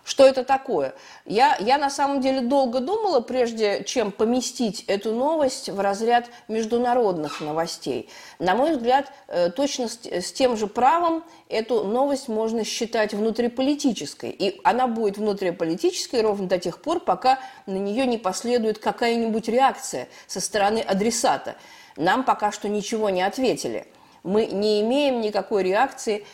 что 0.05 0.27
это 0.27 0.43
такое? 0.43 0.95
Я, 1.25 1.57
я 1.61 1.79
на 1.79 1.89
самом 1.89 2.21
деле 2.21 2.41
долго 2.41 2.81
думала, 2.81 3.21
прежде 3.21 3.85
чем 3.85 4.11
поместить 4.11 4.83
эту 4.89 5.13
новость 5.13 5.69
в 5.69 5.79
разряд 5.79 6.29
международных 6.49 7.41
новостей. 7.41 8.09
На 8.41 8.57
мой 8.57 8.73
взгляд, 8.73 9.13
э, 9.29 9.51
точно 9.51 9.89
с, 9.89 10.01
с 10.05 10.33
тем 10.33 10.57
же 10.57 10.67
правом 10.67 11.23
эту 11.49 11.85
новость 11.85 12.29
можно 12.29 12.65
считать 12.65 13.15
внутриполитической. 13.15 14.31
И 14.31 14.61
она 14.65 14.89
будет 14.89 15.19
внутриполитической 15.19 16.23
ровно 16.23 16.49
до 16.49 16.59
тех 16.59 16.83
пор, 16.83 16.99
пока 16.99 17.39
на 17.67 17.77
нее 17.77 18.05
не 18.05 18.19
последует 18.19 18.81
какая-нибудь 18.81 19.47
реакция 19.47 20.09
со 20.27 20.41
стороны 20.41 20.81
адресата. 20.81 21.55
Нам 21.97 22.25
пока 22.25 22.51
что 22.51 22.69
ничего 22.69 23.09
не 23.11 23.23
ответили. 23.23 23.87
Мы 24.25 24.47
не 24.47 24.81
имеем 24.83 25.21
никакой 25.21 25.65
реакции 25.65 26.25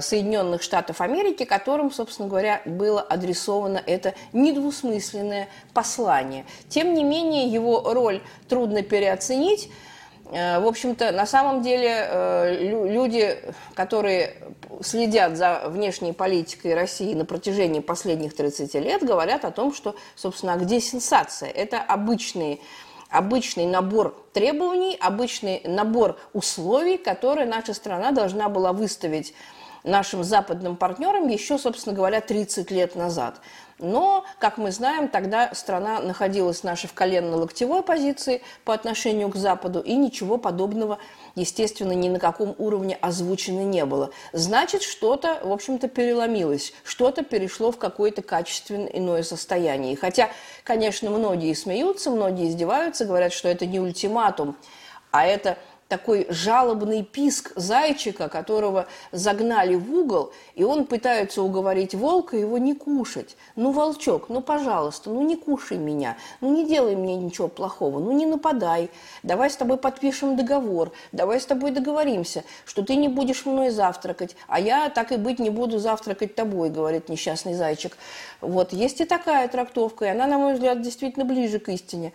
Соединенных 0.00 0.62
Штатов 0.62 1.00
Америки, 1.00 1.44
которым, 1.44 1.92
собственно 1.92 2.28
говоря, 2.28 2.62
было 2.64 3.00
адресовано 3.00 3.82
это 3.84 4.14
недвусмысленное 4.32 5.48
послание. 5.72 6.44
Тем 6.68 6.94
не 6.94 7.04
менее, 7.04 7.46
его 7.46 7.92
роль 7.92 8.20
трудно 8.48 8.82
переоценить. 8.82 9.70
Э, 10.30 10.58
в 10.60 10.66
общем-то, 10.66 11.12
на 11.12 11.26
самом 11.26 11.62
деле 11.62 11.88
э, 11.90 12.86
люди, 12.88 13.38
которые 13.74 14.34
следят 14.82 15.36
за 15.36 15.62
внешней 15.66 16.12
политикой 16.12 16.74
России 16.74 17.14
на 17.14 17.24
протяжении 17.24 17.80
последних 17.80 18.34
30 18.34 18.74
лет, 18.74 19.02
говорят 19.02 19.44
о 19.44 19.50
том, 19.50 19.72
что, 19.72 19.94
собственно, 20.14 20.54
а 20.54 20.56
где 20.56 20.80
сенсация? 20.80 21.50
Это 21.50 21.80
обычные 21.80 22.58
обычный 23.10 23.64
набор 23.64 24.14
требований, 24.34 24.96
обычный 25.00 25.62
набор 25.64 26.18
условий, 26.34 26.98
которые 26.98 27.46
наша 27.46 27.72
страна 27.72 28.12
должна 28.12 28.50
была 28.50 28.74
выставить 28.74 29.34
нашим 29.84 30.24
западным 30.24 30.76
партнерам 30.76 31.28
еще, 31.28 31.58
собственно 31.58 31.94
говоря, 31.94 32.20
30 32.20 32.70
лет 32.70 32.94
назад. 32.94 33.40
Но, 33.78 34.24
как 34.40 34.58
мы 34.58 34.72
знаем, 34.72 35.08
тогда 35.08 35.54
страна 35.54 36.00
находилась 36.00 36.64
наша 36.64 36.88
в 36.88 36.94
коленно-локтевой 36.94 37.82
позиции 37.82 38.42
по 38.64 38.74
отношению 38.74 39.28
к 39.28 39.36
Западу, 39.36 39.80
и 39.80 39.94
ничего 39.94 40.36
подобного, 40.36 40.98
естественно, 41.36 41.92
ни 41.92 42.08
на 42.08 42.18
каком 42.18 42.54
уровне 42.58 42.98
озвучено 43.00 43.62
не 43.62 43.84
было. 43.84 44.10
Значит, 44.32 44.82
что-то, 44.82 45.38
в 45.44 45.52
общем-то, 45.52 45.88
переломилось, 45.88 46.72
что-то 46.82 47.22
перешло 47.22 47.70
в 47.70 47.78
какое-то 47.78 48.22
качественно 48.22 48.86
иное 48.86 49.22
состояние. 49.22 49.96
Хотя, 49.96 50.30
конечно, 50.64 51.10
многие 51.10 51.54
смеются, 51.54 52.10
многие 52.10 52.48
издеваются, 52.48 53.04
говорят, 53.04 53.32
что 53.32 53.48
это 53.48 53.64
не 53.64 53.78
ультиматум, 53.78 54.56
а 55.12 55.24
это 55.24 55.56
такой 55.88 56.26
жалобный 56.28 57.02
писк 57.02 57.52
зайчика, 57.56 58.28
которого 58.28 58.86
загнали 59.10 59.74
в 59.74 59.92
угол, 59.92 60.32
и 60.54 60.62
он 60.62 60.84
пытается 60.84 61.42
уговорить 61.42 61.94
волка 61.94 62.36
его 62.36 62.58
не 62.58 62.74
кушать. 62.74 63.36
Ну, 63.56 63.72
волчок, 63.72 64.28
ну, 64.28 64.42
пожалуйста, 64.42 65.10
ну, 65.10 65.22
не 65.22 65.36
кушай 65.36 65.78
меня, 65.78 66.16
ну, 66.40 66.54
не 66.54 66.66
делай 66.66 66.94
мне 66.94 67.16
ничего 67.16 67.48
плохого, 67.48 67.98
ну, 67.98 68.12
не 68.12 68.26
нападай, 68.26 68.90
давай 69.22 69.50
с 69.50 69.56
тобой 69.56 69.78
подпишем 69.78 70.36
договор, 70.36 70.92
давай 71.12 71.40
с 71.40 71.46
тобой 71.46 71.70
договоримся, 71.70 72.44
что 72.66 72.82
ты 72.84 72.94
не 72.96 73.08
будешь 73.08 73.46
мной 73.46 73.70
завтракать, 73.70 74.36
а 74.46 74.60
я, 74.60 74.90
так 74.90 75.10
и 75.12 75.16
быть, 75.16 75.38
не 75.38 75.50
буду 75.50 75.78
завтракать 75.78 76.34
тобой, 76.34 76.68
говорит 76.68 77.08
несчастный 77.08 77.54
зайчик. 77.54 77.96
Вот, 78.42 78.72
есть 78.72 79.00
и 79.00 79.04
такая 79.06 79.48
трактовка, 79.48 80.04
и 80.04 80.08
она, 80.08 80.26
на 80.26 80.38
мой 80.38 80.54
взгляд, 80.54 80.82
действительно 80.82 81.24
ближе 81.24 81.58
к 81.58 81.70
истине. 81.70 82.12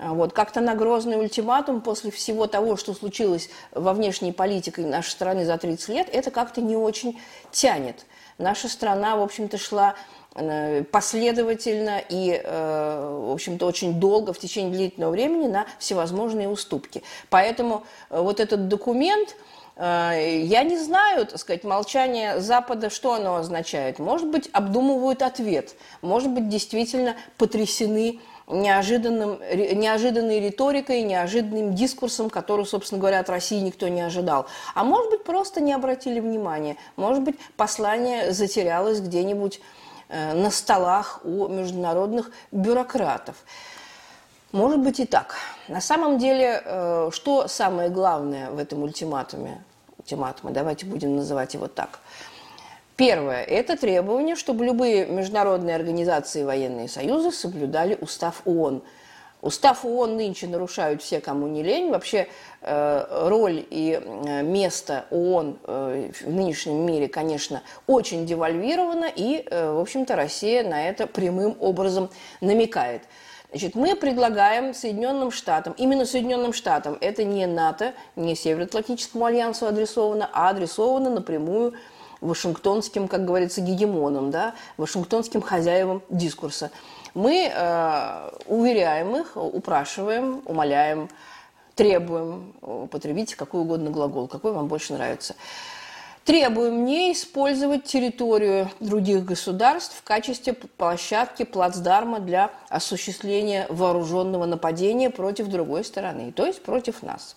А 0.00 0.14
вот. 0.14 0.32
Как-то 0.32 0.60
на 0.60 0.74
грозный 0.74 1.18
ультиматум 1.18 1.82
после 1.82 2.10
всего 2.10 2.46
того, 2.46 2.76
что 2.76 2.94
случилось 2.94 3.50
во 3.72 3.92
внешней 3.92 4.32
политике 4.32 4.82
нашей 4.82 5.10
страны 5.10 5.44
за 5.44 5.58
30 5.58 5.88
лет, 5.90 6.08
это 6.10 6.30
как-то 6.30 6.62
не 6.62 6.74
очень 6.74 7.20
тянет. 7.52 8.06
Наша 8.38 8.68
страна, 8.68 9.16
в 9.16 9.20
общем-то, 9.20 9.58
шла 9.58 9.94
э, 10.34 10.84
последовательно 10.84 12.00
и, 12.08 12.40
э, 12.42 13.24
в 13.28 13.32
общем-то, 13.32 13.66
очень 13.66 14.00
долго, 14.00 14.32
в 14.32 14.38
течение 14.38 14.72
длительного 14.72 15.10
времени 15.10 15.46
на 15.46 15.66
всевозможные 15.78 16.48
уступки. 16.48 17.02
Поэтому 17.28 17.84
э, 18.08 18.18
вот 18.18 18.40
этот 18.40 18.68
документ, 18.68 19.36
я 19.76 20.62
не 20.62 20.76
знаю, 20.76 21.24
так 21.24 21.38
сказать, 21.38 21.64
молчание 21.64 22.38
Запада, 22.40 22.90
что 22.90 23.14
оно 23.14 23.36
означает. 23.36 23.98
Может 23.98 24.28
быть, 24.28 24.50
обдумывают 24.52 25.22
ответ. 25.22 25.74
Может 26.02 26.30
быть, 26.32 26.50
действительно 26.50 27.16
потрясены 27.38 28.20
неожиданным, 28.50 29.40
неожиданной 29.40 30.40
риторикой, 30.40 31.02
неожиданным 31.02 31.74
дискурсом, 31.74 32.30
который, 32.30 32.66
собственно 32.66 33.00
говоря, 33.00 33.20
от 33.20 33.30
России 33.30 33.60
никто 33.60 33.88
не 33.88 34.00
ожидал. 34.00 34.46
А 34.74 34.84
может 34.84 35.10
быть, 35.10 35.24
просто 35.24 35.60
не 35.60 35.72
обратили 35.72 36.20
внимания. 36.20 36.76
Может 36.96 37.22
быть, 37.22 37.36
послание 37.56 38.32
затерялось 38.32 39.00
где-нибудь 39.00 39.60
э, 40.08 40.34
на 40.34 40.50
столах 40.50 41.20
у 41.24 41.48
международных 41.48 42.30
бюрократов. 42.52 43.36
Может 44.52 44.80
быть 44.80 44.98
и 44.98 45.06
так. 45.06 45.36
На 45.68 45.80
самом 45.80 46.18
деле, 46.18 46.62
э, 46.64 47.10
что 47.12 47.48
самое 47.48 47.88
главное 47.88 48.50
в 48.50 48.58
этом 48.58 48.82
ультиматуме? 48.82 49.62
Ультиматуме, 49.98 50.52
давайте 50.52 50.86
будем 50.86 51.16
называть 51.16 51.54
его 51.54 51.68
так– 51.68 52.00
Первое– 53.00 53.42
это 53.48 53.78
требование, 53.78 54.36
чтобы 54.36 54.66
любые 54.66 55.06
международные 55.06 55.74
организации 55.74 56.42
и 56.42 56.44
военные 56.44 56.86
союзы 56.86 57.32
соблюдали 57.32 57.96
устав 57.98 58.42
ООН. 58.44 58.82
Устав 59.40 59.86
ООН 59.86 60.18
нынче 60.18 60.46
нарушают 60.46 61.00
все, 61.00 61.18
кому 61.18 61.46
не 61.46 61.62
лень. 61.62 61.90
Вообще 61.90 62.28
э, 62.60 63.26
роль 63.26 63.64
и 63.70 63.98
э, 63.98 64.42
место 64.42 65.06
ООН 65.10 65.58
э, 65.64 66.10
в 66.26 66.30
нынешнем 66.30 66.84
мире, 66.84 67.08
конечно, 67.08 67.62
очень 67.86 68.26
девальвировано, 68.26 69.06
и, 69.16 69.48
в 69.50 69.80
общем-то, 69.80 70.14
Россия 70.14 70.62
на 70.62 70.86
это 70.86 71.06
прямым 71.06 71.56
образом 71.58 72.10
намекает. 72.42 73.04
Значит, 73.48 73.76
мы 73.76 73.96
предлагаем 73.96 74.74
Соединенным 74.74 75.30
Штатам, 75.30 75.72
именно 75.78 76.04
Соединенным 76.04 76.52
Штатам, 76.52 76.98
это 77.00 77.24
не 77.24 77.46
НАТО, 77.46 77.94
не 78.14 78.34
Североатлантическому 78.36 79.24
альянсу 79.24 79.66
адресовано, 79.66 80.28
а 80.34 80.50
адресовано 80.50 81.08
напрямую 81.08 81.72
вашингтонским, 82.20 83.08
как 83.08 83.24
говорится, 83.24 83.60
гегемоном, 83.60 84.30
да, 84.30 84.54
вашингтонским 84.76 85.42
хозяевам 85.42 86.02
дискурса. 86.08 86.70
Мы 87.14 87.50
э, 87.52 88.30
уверяем 88.46 89.16
их, 89.16 89.36
упрашиваем, 89.36 90.42
умоляем, 90.44 91.08
требуем, 91.74 92.54
употребите 92.60 93.36
какой 93.36 93.62
угодно 93.62 93.90
глагол, 93.90 94.28
какой 94.28 94.52
вам 94.52 94.68
больше 94.68 94.92
нравится. 94.92 95.34
Требуем 96.24 96.84
не 96.84 97.12
использовать 97.12 97.84
территорию 97.84 98.70
других 98.78 99.24
государств 99.24 99.96
в 99.96 100.02
качестве 100.04 100.52
площадки, 100.52 101.44
плацдарма 101.44 102.20
для 102.20 102.50
осуществления 102.68 103.66
вооруженного 103.70 104.44
нападения 104.44 105.10
против 105.10 105.48
другой 105.48 105.84
стороны, 105.84 106.30
то 106.30 106.46
есть 106.46 106.62
против 106.62 107.02
нас 107.02 107.36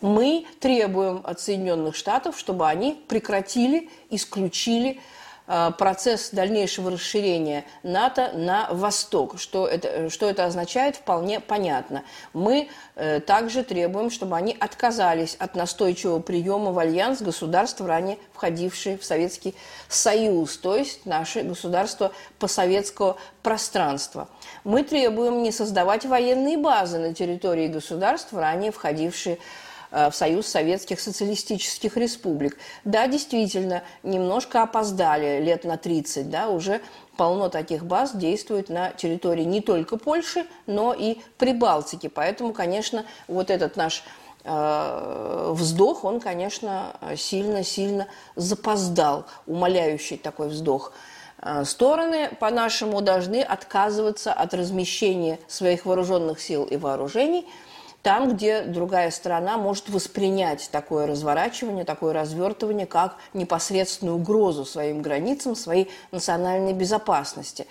мы 0.00 0.46
требуем 0.60 1.20
от 1.24 1.40
Соединенных 1.40 1.94
Штатов, 1.94 2.38
чтобы 2.38 2.66
они 2.66 3.02
прекратили, 3.08 3.90
исключили 4.08 5.00
э, 5.46 5.70
процесс 5.76 6.30
дальнейшего 6.30 6.92
расширения 6.92 7.64
НАТО 7.82 8.32
на 8.34 8.68
восток. 8.70 9.38
Что 9.38 9.66
это, 9.66 10.08
что 10.08 10.28
это 10.28 10.46
означает, 10.46 10.96
вполне 10.96 11.40
понятно. 11.40 12.02
Мы 12.32 12.68
э, 12.96 13.20
также 13.20 13.62
требуем, 13.62 14.10
чтобы 14.10 14.36
они 14.36 14.56
отказались 14.58 15.36
от 15.38 15.54
настойчивого 15.54 16.20
приема 16.20 16.72
в 16.72 16.78
альянс 16.78 17.20
государств, 17.20 17.80
ранее 17.82 18.16
входившие 18.32 18.96
в 18.96 19.04
Советский 19.04 19.54
Союз, 19.88 20.56
то 20.56 20.76
есть 20.76 21.04
наши 21.04 21.42
государства 21.42 22.12
постсоветского 22.38 23.18
пространства. 23.42 24.28
Мы 24.64 24.82
требуем 24.82 25.42
не 25.42 25.52
создавать 25.52 26.06
военные 26.06 26.56
базы 26.56 26.98
на 26.98 27.12
территории 27.12 27.66
государств, 27.68 28.32
ранее 28.32 28.72
входившие 28.72 29.36
в 29.36 29.40
Э, 29.40 29.68
в 29.90 30.12
Союз 30.12 30.46
Советских 30.46 31.00
Социалистических 31.00 31.96
Республик. 31.96 32.56
Да, 32.84 33.06
действительно, 33.08 33.82
немножко 34.02 34.62
опоздали 34.62 35.40
лет 35.42 35.64
на 35.64 35.76
30, 35.76 36.30
да, 36.30 36.48
уже 36.48 36.80
полно 37.20 37.50
таких 37.50 37.84
баз 37.84 38.12
действует 38.14 38.70
на 38.70 38.92
территории 38.92 39.44
не 39.44 39.60
только 39.60 39.98
Польши, 39.98 40.46
но 40.66 40.94
и 40.94 41.18
Прибалтики. 41.36 42.08
Поэтому, 42.08 42.54
конечно, 42.54 43.04
вот 43.28 43.50
этот 43.50 43.76
наш 43.76 44.04
э, 44.44 45.50
вздох, 45.52 46.04
он, 46.04 46.20
конечно, 46.20 46.96
сильно-сильно 47.16 48.06
запоздал, 48.36 49.26
умоляющий 49.46 50.16
такой 50.16 50.48
вздох. 50.48 50.94
Э, 51.42 51.64
стороны, 51.66 52.30
по-нашему, 52.40 53.02
должны 53.02 53.42
отказываться 53.42 54.32
от 54.32 54.54
размещения 54.54 55.38
своих 55.46 55.84
вооруженных 55.84 56.40
сил 56.40 56.64
и 56.64 56.78
вооружений– 56.78 57.46
там, 58.02 58.34
где 58.34 58.62
другая 58.62 59.10
сторона 59.10 59.58
может 59.58 59.88
воспринять 59.88 60.70
такое 60.72 61.06
разворачивание, 61.06 61.84
такое 61.84 62.12
развертывание, 62.14 62.86
как 62.86 63.16
непосредственную 63.34 64.16
угрозу 64.16 64.64
своим 64.64 65.02
границам, 65.02 65.54
своей 65.54 65.90
национальной 66.10 66.72
безопасности. 66.72 67.66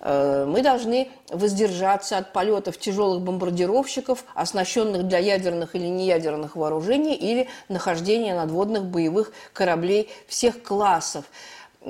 Э, 0.00 0.46
мы 0.48 0.62
должны 0.62 1.10
воздержаться 1.30 2.16
от 2.16 2.32
полетов 2.32 2.78
тяжелых 2.78 3.20
бомбардировщиков, 3.22 4.24
оснащенных 4.34 5.06
для 5.06 5.18
ядерных 5.18 5.74
или 5.74 5.86
неядерных 5.86 6.56
вооружений, 6.56 7.14
или 7.14 7.48
нахождения 7.68 8.34
надводных 8.34 8.84
боевых 8.84 9.32
кораблей 9.52 10.08
всех 10.26 10.62
классов. 10.62 11.24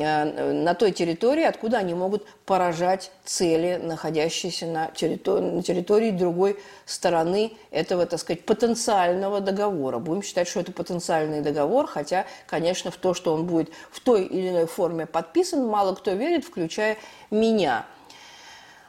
Э, 0.00 0.52
на 0.52 0.74
той 0.74 0.92
территории, 0.92 1.42
откуда 1.42 1.78
они 1.78 1.94
могут 1.94 2.26
поражать 2.44 3.10
цели, 3.24 3.80
находящиеся 3.82 4.66
на 4.66 4.88
территории, 4.88 5.50
на 5.50 5.62
территории 5.62 6.10
другой 6.10 6.58
стороны 6.86 7.52
этого, 7.70 8.06
так 8.06 8.20
сказать, 8.20 8.44
потенциального 8.44 9.40
договора. 9.40 9.98
Будем 9.98 10.22
считать, 10.22 10.48
что 10.48 10.60
это 10.60 10.72
потенциальный 10.72 11.40
договор, 11.40 11.86
хотя, 11.86 12.26
конечно, 12.46 12.90
в 12.90 12.96
то, 12.96 13.12
что 13.14 13.34
он 13.34 13.46
будет 13.46 13.70
в 13.90 14.00
той 14.00 14.24
или 14.24 14.50
иной 14.50 14.66
форме 14.66 15.06
подписан, 15.06 15.66
мало 15.66 15.94
кто 15.94 16.12
верит, 16.12 16.44
включая 16.44 16.96
меня– 17.30 17.86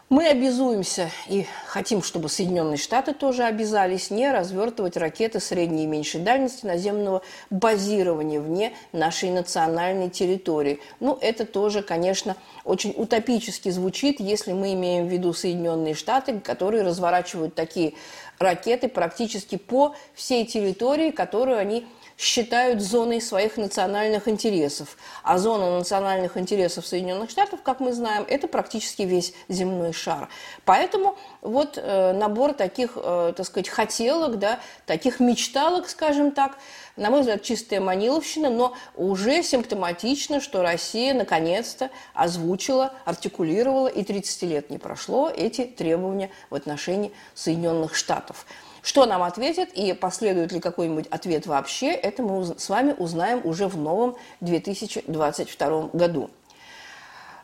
мы 0.09 0.27
обязуемся 0.27 1.11
и 1.27 1.45
хотим, 1.67 2.01
чтобы 2.01 2.29
Соединенные 2.29 2.77
Штаты 2.77 3.13
тоже 3.13 3.43
обязались 3.43 4.09
не 4.09 4.31
развертывать 4.31 4.97
ракеты 4.97 5.39
средней 5.39 5.83
и 5.83 5.87
меньшей 5.87 6.21
дальности 6.21 6.65
наземного 6.65 7.21
базирования 7.51 8.41
вне 8.41 8.73
нашей 8.91 9.29
национальной 9.29 10.09
территории. 10.09 10.79
Ну, 10.99 11.17
это 11.21 11.45
тоже, 11.45 11.83
конечно, 11.83 12.35
очень 12.63 12.93
утопически 12.97 13.69
звучит, 13.69 14.19
если 14.19 14.51
мы 14.51 14.73
имеем 14.73 15.07
в 15.07 15.11
виду 15.11 15.31
Соединенные 15.31 15.93
Штаты, 15.93 16.39
которые 16.39 16.81
разворачивают 16.81 17.53
такие 17.53 17.93
ракеты 18.39 18.87
практически 18.87 19.57
по 19.57 19.95
всей 20.15 20.45
территории, 20.45 21.11
которую 21.11 21.59
они 21.59 21.85
считают 22.19 22.81
зоной 22.81 23.21
своих 23.21 23.55
национальных 23.55 24.27
интересов. 24.27 24.97
А 25.23 25.37
зона 25.37 25.77
национальных 25.77 26.35
интересов 26.35 26.85
Соединенных 26.85 27.29
Штатов, 27.29 27.61
как 27.63 27.79
мы 27.79 27.93
знаем, 27.93 28.25
это 28.27 28.49
практически 28.49 29.03
весь 29.03 29.33
земной 29.47 29.93
шар. 29.93 30.27
Поэтому 30.65 31.17
вот 31.41 31.77
э, 31.77 32.11
набор 32.11 32.53
таких, 32.53 32.91
э, 32.97 33.33
так 33.35 33.45
сказать, 33.45 33.69
хотелок, 33.69 34.37
да, 34.37 34.59
таких 34.85 35.21
мечталок, 35.21 35.87
скажем 35.87 36.31
так, 36.31 36.57
на 36.97 37.09
мой 37.09 37.21
взгляд, 37.21 37.41
чистая 37.41 37.79
маниловщина, 37.79 38.49
но 38.49 38.75
уже 38.97 39.41
симптоматично, 39.41 40.41
что 40.41 40.61
Россия 40.61 41.13
наконец-то 41.13 41.89
озвучила, 42.13 42.91
артикулировала, 43.05 43.87
и 43.87 44.03
30 44.03 44.41
лет 44.43 44.69
не 44.69 44.77
прошло 44.77 45.29
эти 45.29 45.63
требования 45.63 46.31
в 46.49 46.55
отношении 46.55 47.13
Соединенных 47.33 47.95
Штатов. 47.95 48.45
Что 48.81 49.05
нам 49.05 49.23
ответят 49.23 49.69
и 49.73 49.93
последует 49.93 50.51
ли 50.51 50.59
какой-нибудь 50.59 51.07
ответ 51.07 51.47
вообще, 51.47 51.91
это 51.91 52.23
мы 52.23 52.45
с 52.45 52.69
вами 52.69 52.95
узнаем 52.97 53.41
уже 53.43 53.67
в 53.67 53.77
новом 53.77 54.15
2022 54.41 55.89
году. 55.93 56.29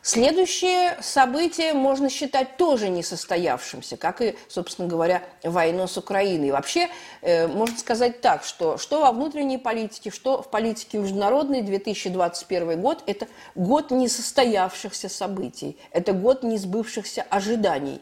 Следующее 0.06 0.96
событие 1.00 1.72
можно 1.72 2.08
считать 2.08 2.56
тоже 2.56 2.90
несостоявшимся, 2.90 3.96
как 3.96 4.22
и, 4.22 4.36
собственно 4.46 4.86
говоря, 4.86 5.24
войну 5.42 5.88
с 5.88 5.96
Украиной. 5.98 6.52
вообще, 6.52 6.88
э, 7.22 7.48
можно 7.48 7.76
сказать 7.76 8.20
так, 8.20 8.44
что 8.44 8.78
что 8.78 9.00
во 9.00 9.10
внутренней 9.10 9.58
политике, 9.58 10.12
что 10.12 10.42
в 10.42 10.48
политике 10.48 10.98
международной 10.98 11.62
2021 11.62 12.80
год– 12.80 13.02
это 13.06 13.26
год 13.56 13.90
несостоявшихся 13.90 15.08
событий, 15.08 15.76
это 15.90 16.12
год 16.12 16.44
несбывшихся 16.44 17.26
ожиданий, 17.28 18.00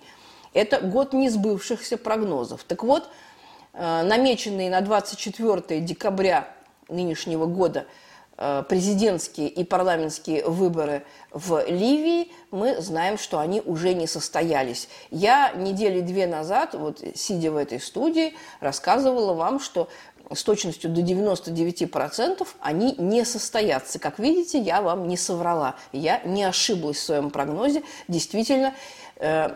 это 0.54 0.80
год 0.80 1.12
несбывшихся 1.12 1.98
прогнозов. 1.98 2.64
Так 2.64 2.82
вот, 2.84 3.08
Э, 3.74 4.02
намеченные 4.04 4.70
на 4.70 4.80
24 4.80 5.80
декабря 5.80 6.48
нынешнего 6.88 7.46
года 7.46 7.86
э, 8.38 8.62
президентские 8.68 9.48
и 9.48 9.64
парламентские 9.64 10.44
выборы 10.48 11.04
в 11.32 11.64
Ливии, 11.66 12.30
мы 12.52 12.80
знаем, 12.80 13.18
что 13.18 13.40
они 13.40 13.60
уже 13.60 13.94
не 13.94 14.06
состоялись. 14.06 14.88
Я 15.10 15.52
недели 15.56 16.00
две 16.00 16.28
назад, 16.28 16.74
вот 16.74 17.02
сидя 17.16 17.50
в 17.50 17.56
этой 17.56 17.80
студии, 17.80 18.34
рассказывала 18.60 19.34
вам, 19.34 19.58
что 19.58 19.88
с 20.32 20.42
точностью 20.42 20.88
до 20.90 21.00
99% 21.00 22.46
они 22.60 22.94
не 22.96 23.24
состоятся. 23.24 23.98
Как 23.98 24.18
видите, 24.18 24.58
я 24.58 24.82
вам 24.82 25.08
не 25.08 25.16
соврала. 25.16 25.74
Я 25.92 26.20
не 26.24 26.44
ошиблась 26.44 26.96
в 26.96 27.02
своем 27.02 27.30
прогнозе. 27.30 27.82
Действительно, 28.08 28.72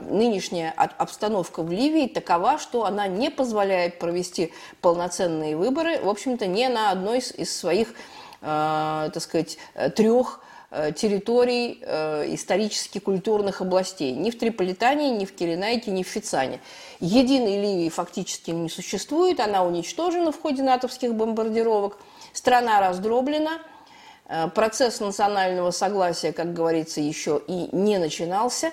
нынешняя 0.08 0.70
обстановка 0.72 1.62
в 1.62 1.70
Ливии 1.70 2.06
такова, 2.06 2.58
что 2.58 2.84
она 2.84 3.06
не 3.06 3.30
позволяет 3.30 3.98
провести 3.98 4.52
полноценные 4.80 5.56
выборы, 5.56 6.00
в 6.00 6.08
общем-то, 6.08 6.46
не 6.46 6.68
на 6.68 6.90
одной 6.90 7.18
из, 7.18 7.56
своих, 7.56 7.94
э, 8.40 9.10
так 9.12 9.22
сказать, 9.22 9.58
трех 9.96 10.40
Э, 10.70 10.92
территорий 10.92 11.78
э, 11.80 12.34
исторически 12.34 12.98
культурных 12.98 13.62
областей. 13.62 14.12
Ни 14.12 14.30
в 14.30 14.38
Триполитане, 14.38 15.08
ни 15.08 15.24
в 15.24 15.34
Киренайке, 15.34 15.90
ни 15.90 16.02
в 16.02 16.06
Фицане. 16.06 16.60
Единой 17.00 17.58
Ливии 17.62 17.88
фактически 17.88 18.50
не 18.50 18.68
существует, 18.68 19.40
она 19.40 19.64
уничтожена 19.64 20.30
в 20.30 20.38
ходе 20.38 20.62
натовских 20.62 21.14
бомбардировок. 21.14 21.96
Страна 22.34 22.82
раздроблена, 22.82 23.62
э, 24.26 24.48
процесс 24.48 25.00
национального 25.00 25.70
согласия, 25.70 26.34
как 26.34 26.52
говорится, 26.52 27.00
еще 27.00 27.40
и 27.46 27.70
не 27.72 27.96
начинался. 27.96 28.72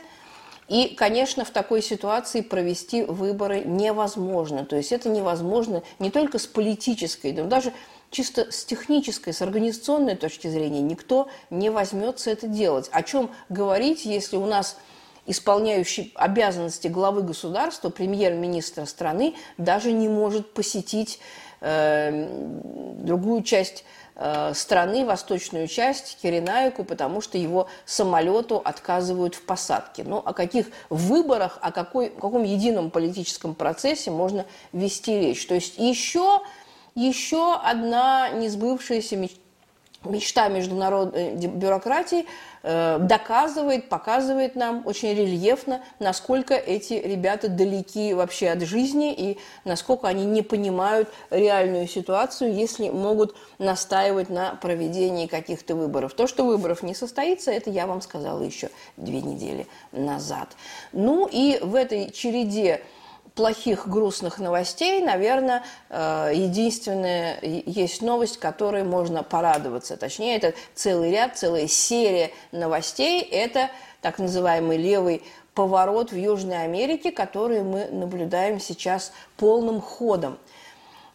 И, 0.67 0.95
конечно, 0.95 1.45
в 1.45 1.51
такой 1.51 1.81
ситуации 1.81 2.41
провести 2.41 3.03
выборы 3.03 3.61
невозможно. 3.61 4.65
То 4.65 4.75
есть 4.75 4.91
это 4.91 5.09
невозможно 5.09 5.83
не 5.99 6.09
только 6.09 6.39
с 6.39 6.47
политической, 6.47 7.33
но 7.33 7.45
даже 7.45 7.71
чисто 8.09 8.51
с 8.51 8.65
технической, 8.65 9.33
с 9.33 9.41
организационной 9.41 10.15
точки 10.15 10.47
зрения 10.47 10.81
никто 10.81 11.27
не 11.49 11.69
возьмется 11.69 12.31
это 12.31 12.47
делать. 12.47 12.89
О 12.91 13.03
чем 13.03 13.29
говорить, 13.49 14.05
если 14.05 14.37
у 14.37 14.45
нас 14.45 14.77
исполняющий 15.27 16.11
обязанности 16.15 16.87
главы 16.87 17.21
государства, 17.21 17.89
премьер-министра 17.89 18.85
страны, 18.85 19.35
даже 19.57 19.91
не 19.91 20.07
может 20.07 20.53
посетить 20.53 21.19
э, 21.61 22.27
другую 22.99 23.43
часть 23.43 23.85
страны, 24.53 25.05
восточную 25.05 25.67
часть, 25.67 26.17
Киренайку, 26.21 26.83
потому 26.83 27.21
что 27.21 27.37
его 27.37 27.67
самолету 27.85 28.61
отказывают 28.63 29.35
в 29.35 29.41
посадке. 29.41 30.03
Ну, 30.05 30.17
о 30.17 30.33
каких 30.33 30.67
выборах, 30.89 31.59
о 31.61 31.71
какой, 31.71 32.09
каком 32.09 32.43
едином 32.43 32.91
политическом 32.91 33.55
процессе 33.55 34.11
можно 34.11 34.45
вести 34.71 35.19
речь? 35.19 35.45
То 35.47 35.55
есть 35.55 35.77
еще 35.77 36.41
еще 36.95 37.55
одна 37.55 38.29
несбывшаяся 38.29 39.17
мечта 39.17 39.44
мечта 40.05 40.47
международной 40.47 41.33
э, 41.33 41.47
бюрократии 41.47 42.25
э, 42.63 42.97
доказывает, 42.99 43.89
показывает 43.89 44.55
нам 44.55 44.83
очень 44.85 45.13
рельефно, 45.13 45.81
насколько 45.99 46.53
эти 46.53 46.93
ребята 46.93 47.49
далеки 47.49 48.13
вообще 48.13 48.49
от 48.49 48.61
жизни 48.61 49.13
и 49.13 49.37
насколько 49.63 50.07
они 50.07 50.25
не 50.25 50.41
понимают 50.41 51.09
реальную 51.29 51.87
ситуацию, 51.87 52.53
если 52.53 52.89
могут 52.89 53.35
настаивать 53.59 54.29
на 54.29 54.55
проведении 54.55 55.27
каких-то 55.27 55.75
выборов. 55.75 56.13
То, 56.13 56.27
что 56.27 56.45
выборов 56.45 56.83
не 56.83 56.93
состоится, 56.93 57.51
это 57.51 57.69
я 57.69 57.87
вам 57.87 58.01
сказала 58.01 58.41
еще 58.41 58.69
две 58.97 59.21
недели 59.21 59.67
назад. 59.91 60.49
Ну 60.91 61.27
и 61.31 61.59
в 61.61 61.75
этой 61.75 62.11
череде 62.11 62.81
плохих, 63.35 63.87
грустных 63.87 64.39
новостей, 64.39 65.01
наверное, 65.01 65.63
э, 65.89 66.31
единственная 66.33 67.37
есть 67.41 68.01
новость, 68.01 68.39
которой 68.39 68.83
можно 68.83 69.23
порадоваться. 69.23 69.97
Точнее, 69.97 70.37
это 70.37 70.53
целый 70.73 71.11
ряд, 71.11 71.37
целая 71.37 71.67
серия 71.67 72.31
новостей. 72.53 73.21
Это 73.21 73.69
так 74.01 74.19
называемый 74.19 74.77
левый 74.77 75.21
поворот 75.53 76.11
в 76.11 76.15
Южной 76.15 76.63
Америке, 76.63 77.11
который 77.11 77.61
мы 77.61 77.85
наблюдаем 77.91 78.59
сейчас 78.59 79.11
полным 79.37 79.81
ходом. 79.81 80.37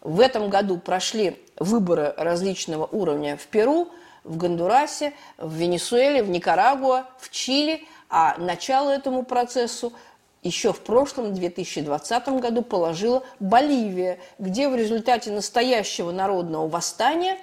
В 0.03 0.21
этом 0.21 0.51
году 0.51 0.79
прошли 0.79 1.43
выборы 1.59 2.15
различного 2.17 2.87
уровня 2.87 3.37
в 3.37 3.47
Перу, 3.47 3.89
в 4.25 4.37
Гондурасе, 4.37 5.15
в 5.39 5.55
Венесуэле, 5.55 6.23
в 6.23 6.29
Никарагуа, 6.29 7.07
в 7.19 7.31
Чили, 7.31 7.87
а 8.11 8.37
начало 8.39 8.91
этому 8.91 9.23
процессу– 9.23 9.95
еще 10.43 10.73
в 10.73 10.81
прошлом, 10.81 11.35
2020 11.35 12.29
году, 12.41 12.63
положила 12.63 13.23
Боливия, 13.41 14.19
где 14.39 14.69
в 14.69 14.77
результате 14.77 15.31
настоящего 15.31 16.11
народного 16.13 16.69
восстания 16.69 17.39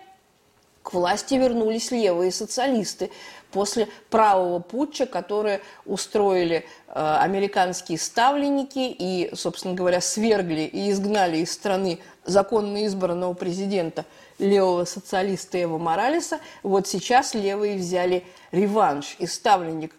к 0.82 0.94
власти 0.94 1.36
вернулись 1.36 1.92
левые 1.92 2.32
социалисты 2.32 3.12
после 3.52 3.88
правого 4.10 4.60
путча, 4.60 5.06
который 5.06 5.60
устроили 5.86 6.66
э, 6.88 7.18
американские 7.20 7.98
ставленники 7.98 8.96
и, 8.98 9.30
собственно 9.36 9.74
говоря, 9.74 10.02
свергли 10.02 10.62
и 10.62 10.90
изгнали 10.90 11.38
из 11.38 11.52
страны 11.52 12.00
законно 12.26 12.86
избранного 12.86 13.34
президента 13.34 14.06
левого 14.40 14.86
социалиста 14.86 15.62
Эва 15.62 15.78
Моралеса. 15.78 16.40
Вот 16.64 16.88
сейчас 16.88 17.34
левые 17.34 17.78
взяли 17.78 18.26
реванш. 18.52 19.18
И 19.20 19.28
ставленник 19.28 19.94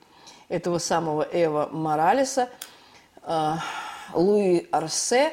этого 0.49 0.79
самого 0.79 1.27
Эва 1.31 1.69
Моралеса– 1.71 2.49
Луи 4.15 4.67
Арсе 4.71 5.33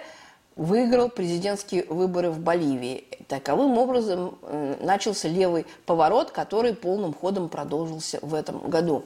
выиграл 0.55 1.09
президентские 1.09 1.85
выборы 1.85 2.29
в 2.29 2.39
Боливии. 2.39 3.05
Таковым 3.27 3.77
образом 3.77 4.37
э, 4.41 4.75
начался 4.81 5.27
левый 5.27 5.65
поворот, 5.85 6.31
который 6.31 6.73
полным 6.73 7.13
ходом 7.13 7.49
продолжился 7.49 8.19
в 8.21 8.33
этом 8.33 8.69
году. 8.69 9.03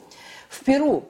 В 0.48 0.64
Перу 0.64 1.04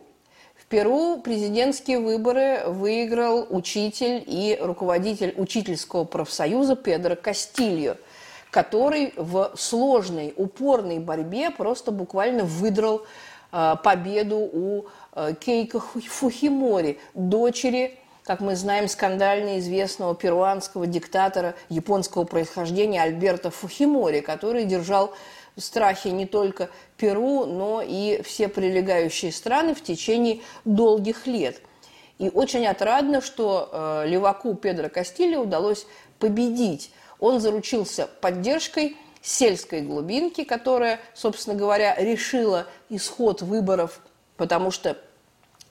в 0.55 0.67
Перу 0.67 1.21
президентские 1.21 1.99
выборы 1.99 2.63
выиграл 2.67 3.47
учитель 3.51 4.23
и 4.25 4.57
руководитель 4.61 5.35
учительского 5.37 6.05
профсоюза 6.05 6.77
Педро 6.77 7.17
Кастильо, 7.17 7.97
который 8.51 9.13
в 9.17 9.53
сложной, 9.57 10.33
упорной 10.37 11.01
борьбе 11.01 11.51
просто 11.51 11.91
буквально 11.91 12.45
выдрал 12.45 12.99
э, 12.99 13.05
победу 13.51 14.37
у 14.37 14.87
Э, 15.13 15.35
Кейко 15.39 15.81
Фухимори, 15.81 16.99
дочери, 17.15 17.99
как 18.25 18.41
мы 18.41 18.55
знаем, 18.55 18.89
скандально 18.89 19.59
известного 19.59 20.15
перуанского 20.15 20.87
диктатора 20.87 21.55
японского 21.69 22.25
происхождения 22.25 23.03
Альберта 23.03 23.51
Фухимори, 23.51 24.21
который 24.21 24.65
держал 24.65 25.13
в 25.57 25.61
страхе 25.61 26.13
не 26.13 26.27
только 26.27 26.71
Перу, 26.97 27.45
но 27.47 27.83
и 27.85 28.23
все 28.23 28.49
прилегающие 28.49 29.33
страны 29.33 29.75
в 29.75 29.83
течение 29.83 30.41
долгих 30.65 31.27
лет. 31.27 31.61
И 32.19 32.29
очень 32.29 32.67
отрадно, 32.67 33.21
что 33.21 33.69
э, 33.73 34.05
леваку 34.07 34.55
Педро 34.55 34.89
Кастильо 34.89 35.41
удалось 35.41 35.87
победить. 36.19 36.93
Он 37.19 37.41
заручился 37.41 38.09
поддержкой 38.21 38.97
сельской 39.23 39.83
глубинки, 39.83 40.45
которая, 40.45 41.01
собственно 41.15 41.57
говоря, 41.57 41.95
решила 41.97 42.67
исход 42.89 43.43
выборов 43.43 44.01
потому 44.41 44.71
что 44.71 44.97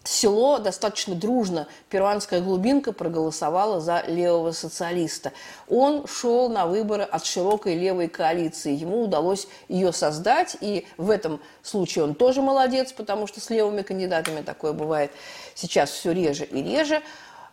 село 0.03 0.59
достаточно 0.59 1.15
дружно, 1.15 1.67
перуанская 1.89 2.39
глубинка 2.39 2.93
проголосовала 2.93 3.81
за 3.81 4.03
левого 4.05 4.51
социалиста. 4.51 5.33
Он 5.67 6.05
шел 6.05 6.49
на 6.49 6.67
выборы 6.67 7.01
от 7.01 7.25
широкой 7.25 7.73
левой 7.73 8.09
коалиции. 8.09 8.75
Ему 8.75 9.05
удалось 9.05 9.47
ее 9.69 9.91
создать, 9.91 10.55
и 10.62 10.85
в 10.97 11.09
этом 11.09 11.41
случае 11.63 12.03
он 12.03 12.13
тоже 12.13 12.43
молодец, 12.43 12.93
потому 12.93 13.25
что 13.25 13.41
с 13.41 13.49
левыми 13.49 13.81
кандидатами 13.81 14.43
такое 14.43 14.73
бывает 14.73 15.12
сейчас 15.55 15.89
все 15.89 16.12
реже 16.12 16.45
и 16.45 16.62
реже. 16.62 17.01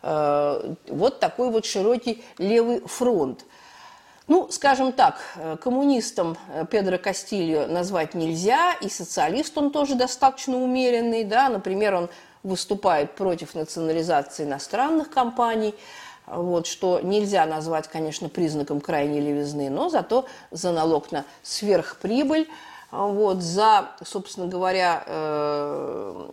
Э, 0.03 0.75
вот 0.87 1.19
такой 1.19 1.49
вот 1.49 1.65
широкий 1.65 2.23
левый 2.37 2.81
фронт– 2.81 3.43
ну, 4.27 4.49
скажем 4.51 4.91
так, 4.91 5.21
э, 5.35 5.57
коммунистом 5.61 6.37
э, 6.49 6.65
Педро 6.69 6.97
Кастильо 6.97 7.65
назвать 7.67 8.13
нельзя, 8.13 8.73
и 8.81 8.89
социалист 8.89 9.57
он 9.57 9.71
тоже 9.71 9.95
достаточно 9.95 10.57
умеренный, 10.57 11.23
да, 11.23 11.47
например, 11.47 11.95
он 11.95 12.09
выступает 12.43 13.15
против 13.15 13.55
национализации 13.55 14.43
иностранных 14.43 15.09
компаний, 15.09 15.73
вот, 16.25 16.67
что 16.67 16.99
нельзя 17.01 17.45
назвать, 17.45 17.87
конечно, 17.87 18.27
признаком 18.27 18.81
крайней 18.81 19.21
левизны, 19.21 19.69
но 19.69 19.89
зато 19.89 20.25
за 20.51 20.73
налог 20.73 21.11
на 21.13 21.23
сверхприбыль, 21.41 22.49
вот, 22.91 23.41
за, 23.41 23.89
собственно 24.03 24.47
говоря, 24.47 25.03
э, 25.05 26.27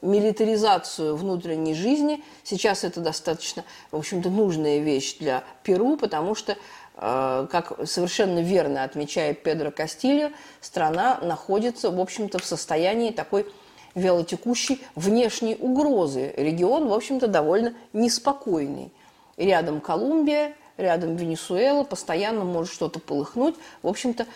милитаризацию 0.00 1.16
внутренней 1.16 1.74
жизни. 1.74 2.24
Сейчас 2.44 2.84
это 2.84 3.00
достаточно, 3.00 3.64
в 3.90 3.96
общем-то, 3.96 4.30
нужная 4.30 4.78
вещь 4.78 5.16
для 5.18 5.44
Перу, 5.62 5.96
потому 5.96 6.34
что 6.34 6.56
как 7.00 7.72
совершенно 7.84 8.40
верно 8.40 8.82
отмечает 8.82 9.42
Педро 9.42 9.70
Кастильо, 9.70 10.32
страна 10.60 11.18
находится, 11.22 11.90
в 11.90 12.00
общем-то, 12.00 12.38
в 12.38 12.44
состоянии 12.44 13.12
такой 13.12 13.46
велотекущей 13.94 14.82
внешней 14.94 15.56
угрозы. 15.56 16.34
Регион, 16.36 16.88
в 16.88 16.92
общем-то, 16.92 17.28
довольно 17.28 17.74
неспокойный. 17.92 18.92
Рядом 19.36 19.80
Колумбия, 19.80 20.54
рядом 20.76 21.16
Венесуэла, 21.16 21.84
постоянно 21.84 22.44
может 22.44 22.72
что-то 22.72 22.98
полыхнуть. 22.98 23.54
В 23.82 23.88
общем-то, 23.88 24.26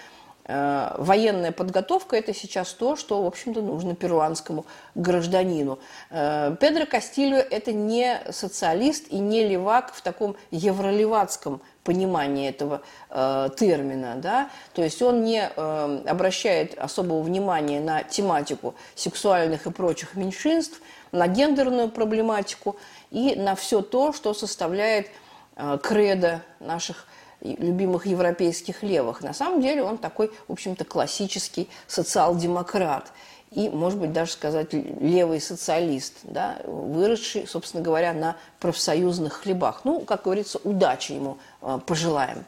Э, 0.44 0.94
военная 0.98 1.53
подготовка– 1.53 2.16
это 2.18 2.35
сейчас 2.35 2.72
то, 2.72 2.96
что, 2.96 3.22
в 3.22 3.27
общем-то, 3.27 3.62
нужно 3.62 3.94
перуанскому 3.94 4.66
гражданину. 4.94 5.79
Э, 6.11 6.57
Педро 6.61 6.85
Кастильо– 6.87 7.37
это 7.51 7.72
не 7.72 8.20
социалист 8.31 9.07
и 9.09 9.18
не 9.18 9.46
левак 9.46 9.94
в 9.94 10.03
таком 10.03 10.37
евролевацком 10.51 11.61
понимании 11.85 12.49
этого 12.49 12.83
э, 13.11 13.49
термина. 13.57 14.16
Да? 14.16 14.51
То 14.75 14.83
есть 14.83 15.03
он 15.03 15.25
не 15.25 15.51
э, 15.55 16.03
обращает 16.07 16.79
особого 16.79 17.23
внимания 17.23 17.81
на 17.81 18.03
тематику 18.03 18.75
сексуальных 18.95 19.66
и 19.66 19.71
прочих 19.71 20.14
меньшинств, 20.14 20.81
на 21.11 21.27
гендерную 21.27 21.88
проблематику 21.88 22.77
и 23.11 23.35
на 23.37 23.55
все 23.55 23.83
то, 23.83 24.12
что 24.12 24.35
составляет 24.35 25.09
э, 25.57 25.79
кредо 25.83 26.42
наших 26.61 27.07
любимых 27.42 28.07
европейских 28.07 28.83
левых. 28.83 29.21
На 29.21 29.35
самом 29.35 29.61
деле 29.61 29.83
он 29.83 29.99
такой, 29.99 30.31
в 30.47 30.53
общем-то, 30.53 30.85
классический 30.85 31.68
социал-демократ 31.88 33.12
и, 33.55 33.69
может 33.69 33.99
быть, 33.99 34.12
даже 34.12 34.33
сказать 34.33 34.73
левый 34.73 35.41
социалист, 35.41 36.15
да, 36.23 36.57
выросший, 36.65 37.47
собственно 37.47 37.83
говоря, 37.83 38.12
на 38.12 38.37
профсоюзных 38.61 39.35
хлебах. 39.35 39.83
Ну, 39.85 40.01
как 40.01 40.25
говорится, 40.25 40.59
удачи 40.65 41.12
ему 41.12 41.38
э, 41.61 41.79
пожелаем. 41.87 42.45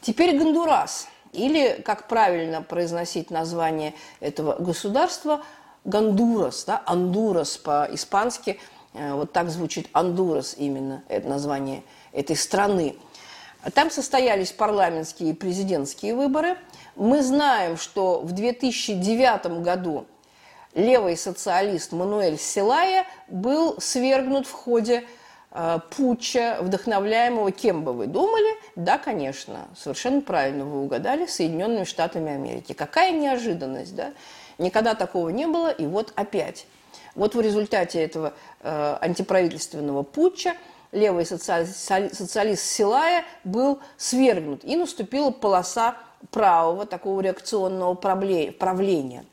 Теперь 0.00 0.36
Гондурас, 0.36 1.06
или, 1.32 1.80
как 1.84 2.08
правильно 2.08 2.62
произносить 2.62 3.30
название 3.30 3.94
этого 4.20 4.56
государства, 4.58 5.42
Гондурас, 5.84 6.64
да, 6.64 6.82
Андурас 6.86 7.58
по-испански, 7.58 8.58
э, 8.94 9.12
вот 9.12 9.32
так 9.32 9.50
звучит 9.50 9.88
Андурас 9.92 10.54
именно, 10.56 11.02
это 11.08 11.28
название 11.28 11.82
этой 12.12 12.36
страны– 12.36 12.96
там 13.74 13.90
состоялись 13.90 14.50
парламентские 14.50 15.30
и 15.30 15.34
президентские 15.34 16.16
выборы. 16.16 16.56
Мы 16.96 17.22
знаем, 17.22 17.76
что 17.76 18.20
в 18.20 18.32
2009 18.32 19.62
году 19.62 20.06
левый 20.74 21.16
социалист 21.16 21.92
Мануэль 21.92 22.38
Селая 22.38 23.06
был 23.28 23.80
свергнут 23.80 24.46
в 24.46 24.52
ходе 24.52 25.04
э, 25.50 25.78
путча, 25.90 26.58
вдохновляемого 26.60 27.52
кем 27.52 27.84
бы 27.84 27.92
вы 27.92 28.06
думали? 28.06 28.56
Да, 28.76 28.98
конечно, 28.98 29.68
совершенно 29.76 30.20
правильно 30.20 30.64
вы 30.64 30.82
угадали, 30.82 31.26
Соединенными 31.26 31.84
Штатами 31.84 32.32
Америки. 32.32 32.72
Какая 32.72 33.12
неожиданность, 33.12 33.94
да? 33.94 34.12
Никогда 34.58 34.94
такого 34.94 35.30
не 35.30 35.46
было, 35.46 35.70
и 35.70 35.86
вот 35.86 36.12
опять. 36.16 36.66
Вот 37.14 37.34
в 37.34 37.40
результате 37.40 38.02
этого 38.02 38.32
э, 38.60 38.98
антиправительственного 39.00 40.02
путча– 40.02 40.54
левый 40.92 41.24
социалист 41.26 42.62
Силая 42.62 43.24
был 43.44 43.80
свергнут, 43.96 44.62
и 44.64 44.76
наступила 44.76 45.30
полоса 45.30 45.96
правого 46.30 46.86
такого 46.86 47.20
реакционного 47.20 47.94
правления. 47.94 49.24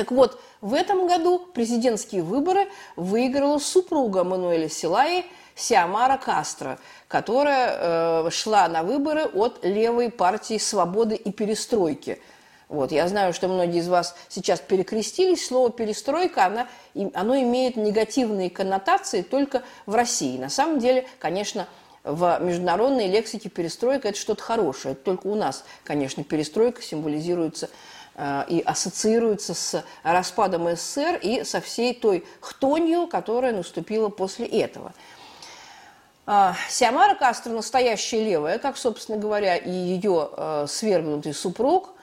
Так 0.00 0.12
вот, 0.12 0.40
в 0.62 0.72
этом 0.72 1.06
году 1.06 1.38
президентские 1.38 2.22
выборы 2.22 2.68
выиграла 2.96 3.58
супруга 3.58 4.24
Мануэля 4.24 4.70
Силаи 4.70 5.26
Сиамара 5.54 6.16
Кастро, 6.16 6.78
которая 7.06 8.24
э, 8.24 8.30
шла 8.30 8.66
на 8.68 8.82
выборы 8.82 9.26
от 9.26 9.62
левой 9.62 10.10
партии 10.10 10.56
свободы 10.56 11.16
и 11.16 11.30
перестройки– 11.30 12.18
вот. 12.70 12.92
Я 12.92 13.08
знаю, 13.08 13.34
что 13.34 13.48
многие 13.48 13.80
из 13.80 13.88
вас 13.88 14.14
сейчас 14.28 14.60
перекрестились. 14.60 15.44
Слово 15.44 15.70
«перестройка», 15.70 16.46
она, 16.46 16.68
оно 17.14 17.36
имеет 17.40 17.76
негативные 17.76 18.48
коннотации 18.48 19.22
только 19.22 19.64
в 19.86 19.94
России. 19.96 20.38
На 20.38 20.48
самом 20.48 20.78
деле, 20.78 21.06
конечно, 21.18 21.66
в 22.04 22.38
международной 22.40 23.08
лексике 23.08 23.48
перестройка– 23.48 24.08
это 24.10 24.18
что-то 24.18 24.42
хорошее. 24.42 24.92
Это 24.92 25.02
только 25.02 25.26
у 25.26 25.34
нас, 25.34 25.64
конечно, 25.84 26.22
перестройка 26.22 26.80
символизируется 26.80 27.68
и 28.48 28.60
ассоциируется 28.60 29.54
с 29.54 29.84
распадом 30.02 30.68
СССР 30.74 31.18
и 31.22 31.44
со 31.44 31.60
всей 31.60 31.94
той 31.94 32.24
хтонью, 32.40 33.06
которая 33.06 33.52
наступила 33.52 34.08
после 34.08 34.46
этого. 34.46 34.92
Э, 36.26 36.52
Сиамара 36.68 37.14
Кастро 37.14 37.50
настоящая 37.50 38.24
левая, 38.24 38.58
как, 38.58 38.76
собственно 38.76 39.18
говоря, 39.18 39.56
и 39.56 39.70
ее 39.70 40.30
э, 40.36 40.66
свергнутый 40.68 41.34
супруг– 41.34 41.94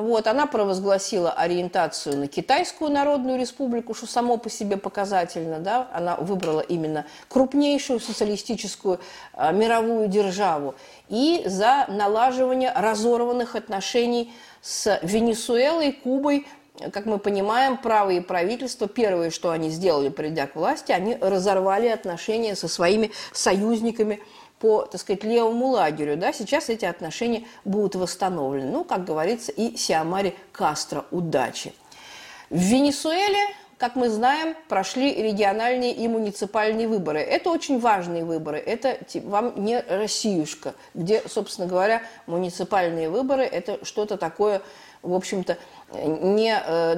вот, 0.00 0.26
она 0.26 0.46
провозгласила 0.46 1.32
ориентацию 1.32 2.16
на 2.16 2.28
Китайскую 2.28 2.90
Народную 2.90 3.38
Республику, 3.38 3.94
что 3.94 4.06
само 4.06 4.36
по 4.36 4.48
себе 4.48 4.76
показательно. 4.76 5.58
Да? 5.58 5.88
Она 5.92 6.16
выбрала 6.16 6.60
именно 6.60 7.04
крупнейшую 7.28 8.00
социалистическую 8.00 9.00
э, 9.34 9.52
мировую 9.52 10.08
державу. 10.08 10.74
И 11.08 11.42
за 11.46 11.86
налаживание 11.88 12.72
разорванных 12.74 13.56
отношений 13.56 14.32
с 14.60 14.98
Венесуэлой, 15.02 15.92
Кубой, 15.92 16.46
как 16.92 17.04
мы 17.04 17.18
понимаем, 17.18 17.76
правые 17.76 18.22
правительства, 18.22 18.88
первое, 18.88 19.30
что 19.30 19.50
они 19.50 19.70
сделали, 19.70 20.08
придя 20.08 20.46
к 20.46 20.56
власти, 20.56 20.92
они 20.92 21.16
разорвали 21.20 21.88
отношения 21.88 22.56
со 22.56 22.68
своими 22.68 23.10
союзниками– 23.32 24.20
по, 24.62 24.82
так 24.82 25.00
сказать, 25.00 25.24
левому 25.24 25.70
лагерю, 25.70 26.16
да, 26.16 26.32
сейчас 26.32 26.68
эти 26.68 26.84
отношения 26.84 27.42
будут 27.64 27.96
восстановлены. 27.96 28.70
Ну, 28.70 28.84
как 28.84 29.04
говорится, 29.04 29.50
и 29.50 29.76
Сиамаре 29.76 30.36
Кастро 30.52 31.04
удачи. 31.10 31.74
В 32.48 32.60
Венесуэле, 32.60 33.40
как 33.76 33.96
мы 33.96 34.08
знаем, 34.08 34.54
прошли 34.68 35.20
региональные 35.20 35.92
и 35.92 36.06
муниципальные 36.06 36.86
выборы. 36.86 37.18
Это 37.18 37.50
очень 37.50 37.80
важные 37.80 38.24
выборы. 38.24 38.58
Это 38.58 38.98
вам 39.24 39.64
не 39.64 39.80
Россиюшка, 39.80 40.74
где, 40.94 41.22
собственно 41.26 41.66
говоря, 41.66 42.02
муниципальные 42.28 43.10
выборы– 43.10 43.42
это 43.58 43.84
что-то 43.84 44.16
такое, 44.16 44.62
в 45.02 45.14
общем-то, 45.14 45.58
не 45.92 46.54
э, 46.54 46.94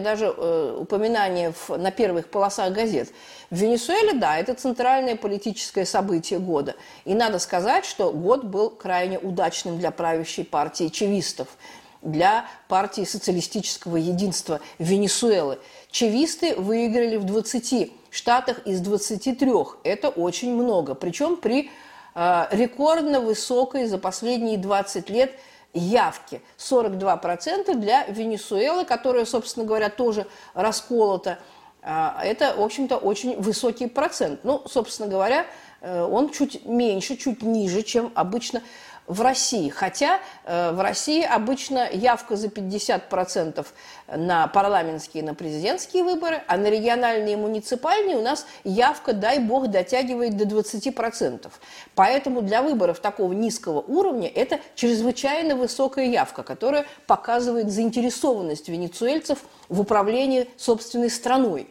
даже 0.00 0.26
э, 0.26 0.76
упоминания 0.78 1.52
в, 1.52 1.76
на 1.76 1.90
первых 1.90 2.28
полосах 2.28 2.72
газет. 2.72 3.10
В 3.50 3.56
Венесуэле, 3.56 4.12
да, 4.12 4.38
это 4.38 4.54
центральное 4.54 5.16
политическое 5.16 5.86
событие 5.86 6.38
года. 6.38 6.76
И 7.04 7.14
надо 7.14 7.38
сказать, 7.38 7.84
что 7.84 8.12
год 8.12 8.44
был 8.44 8.70
крайне 8.70 9.18
удачным 9.18 9.78
для 9.78 9.90
правящей 9.90 10.44
партии 10.44 10.88
чевистов, 10.88 11.48
для 12.02 12.44
партии 12.68 13.04
социалистического 13.04 13.96
единства 13.96 14.60
Венесуэлы. 14.78 15.58
Чевисты 15.90 16.54
выиграли 16.54 17.16
в 17.16 17.24
20 17.24 17.92
штатах 18.10 18.66
из 18.66 18.80
23. 18.80 19.50
Это 19.82 20.10
очень 20.10 20.54
много. 20.54 20.94
Причем 20.94 21.36
при 21.36 21.70
э, 22.14 22.46
рекордно 22.50 23.20
высокой 23.20 23.86
за 23.86 23.96
последние 23.96 24.58
20 24.58 25.08
лет– 25.08 25.32
явки. 25.72 26.42
42% 26.58 27.74
для 27.74 28.04
Венесуэлы, 28.06 28.84
которая, 28.84 29.24
собственно 29.24 29.66
говоря, 29.66 29.88
тоже 29.88 30.26
расколота. 30.54 31.38
А, 31.82 32.20
это, 32.22 32.54
в 32.56 32.60
общем-то, 32.60 32.96
очень 32.96 33.40
высокий 33.40 33.86
процент. 33.86 34.40
Ну, 34.44 34.62
собственно 34.66 35.08
говоря, 35.08 35.46
э, 35.80 36.02
он 36.02 36.30
чуть 36.30 36.66
меньше, 36.66 37.16
чуть 37.16 37.42
ниже, 37.42 37.82
чем 37.82 38.12
обычно 38.14 38.62
в 39.10 39.22
России. 39.22 39.68
Хотя 39.70 40.20
э, 40.44 40.70
в 40.70 40.80
России 40.80 41.22
обычно 41.22 41.90
явка 41.90 42.36
за 42.36 42.46
50% 42.46 43.66
на 44.16 44.46
парламентские 44.46 45.24
и 45.24 45.26
на 45.26 45.34
президентские 45.34 46.04
выборы, 46.04 46.44
а 46.46 46.56
на 46.56 46.70
региональные 46.70 47.32
и 47.32 47.36
муниципальные 47.36 48.16
у 48.16 48.22
нас 48.22 48.46
явка, 48.62 49.12
дай 49.12 49.40
бог, 49.40 49.66
дотягивает 49.66 50.36
до 50.36 50.44
20%. 50.44 51.50
Поэтому 51.96 52.40
для 52.42 52.62
выборов 52.62 53.00
такого 53.00 53.32
низкого 53.32 53.80
уровня 53.80 54.28
это 54.28 54.60
чрезвычайно 54.76 55.56
высокая 55.56 56.06
явка, 56.06 56.44
которая 56.44 56.86
показывает 57.08 57.68
заинтересованность 57.72 58.68
венесуэльцев 58.68 59.40
в 59.68 59.80
управлении 59.80 60.48
собственной 60.56 61.10
страной. 61.10 61.68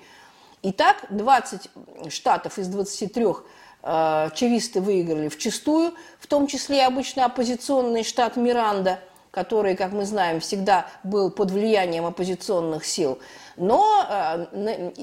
Итак, 0.61 1.05
20 1.09 1.69
штатов 2.09 2.59
из 2.59 2.67
23 2.67 3.23
Э, 3.23 3.33
чевисты 3.81 4.81
выиграли 4.81 5.29
в 5.29 5.37
чистую, 5.37 5.93
в 6.19 6.27
том 6.27 6.47
числе 6.47 6.85
обычно 6.85 7.25
оппозиционный 7.25 8.03
штат 8.03 8.35
Миранда, 8.35 8.99
который, 9.31 9.75
как 9.75 9.91
мы 9.91 10.05
знаем, 10.05 10.39
всегда 10.39 10.87
был 11.03 11.29
под 11.29 11.51
влиянием 11.51 12.05
оппозиционных 12.05 12.85
сил. 12.85 13.19
Но 13.57 14.05
э, 14.09 14.47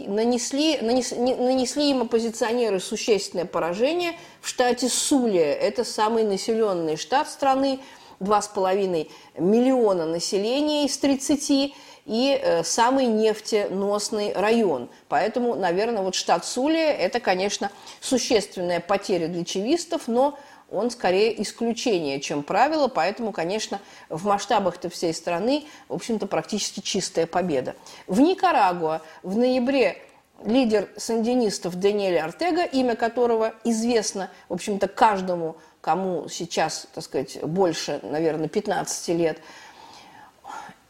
нанесли, 0.08 0.78
нанесли, 0.80 1.18
нанесли 1.18 1.90
им 1.90 2.02
оппозиционеры 2.02 2.80
существенное 2.80 3.44
поражение 3.44 4.12
в 4.40 4.48
штате 4.48 4.88
Сулия. 4.88 5.52
Это 5.52 5.84
самый 5.84 6.24
населенный 6.24 6.96
штат 6.96 7.28
страны, 7.28 7.80
2,5 8.20 9.10
миллиона 9.38 10.06
населения 10.06 10.86
из 10.86 10.96
30 10.98 11.74
и 12.06 12.40
э, 12.40 12.62
самый 12.62 13.06
нефтеносный 13.06 14.32
район. 14.32 14.88
Поэтому, 15.08 15.54
наверное, 15.56 16.02
вот 16.02 16.14
штат 16.14 16.46
Сулия– 16.46 16.92
это, 16.92 17.20
конечно, 17.20 17.70
существенная 18.00 18.80
потеря 18.80 19.26
для 19.28 19.44
чевистов, 19.44 20.06
но 20.06 20.38
он 20.70 20.90
скорее 20.90 21.40
исключение, 21.42 22.20
чем 22.20 22.42
правило, 22.42 22.88
поэтому, 22.88 23.32
конечно, 23.32 23.80
в 24.08 24.24
масштабах-то 24.24 24.88
всей 24.88 25.12
страны, 25.12 25.64
в 25.88 25.94
общем-то, 25.94 26.26
практически 26.26 26.80
чистая 26.80 27.26
победа. 27.26 27.74
В 28.06 28.20
Никарагуа 28.20 29.02
в 29.22 29.36
ноябре 29.36 30.02
лидер 30.44 30.88
сандинистов 30.96 31.76
Даниэль 31.76 32.18
Артега, 32.18 32.64
имя 32.64 32.94
которого 32.94 33.54
известно, 33.64 34.30
в 34.48 34.54
общем-то, 34.54 34.86
каждому, 34.86 35.56
кому 35.80 36.28
сейчас, 36.28 36.86
так 36.94 37.04
сказать, 37.04 37.42
больше, 37.42 37.98
наверное, 38.04 38.48
15 38.48 39.08
лет– 39.08 39.38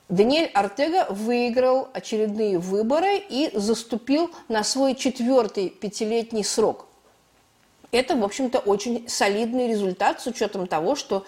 Даниэль 0.08 0.50
Артега 0.54 1.06
выиграл 1.10 1.88
очередные 1.92 2.58
выборы 2.58 3.18
и 3.18 3.50
заступил 3.54 4.30
на 4.48 4.62
свой 4.62 4.94
четвертый 4.94 5.68
пятилетний 5.68 6.44
срок. 6.44 6.86
Это, 7.90 8.14
в 8.14 8.22
общем-то, 8.22 8.60
очень 8.60 9.08
солидный 9.08 9.68
результат 9.68 10.20
с 10.20 10.26
учетом 10.26 10.68
того, 10.68 10.94
что 10.94 11.24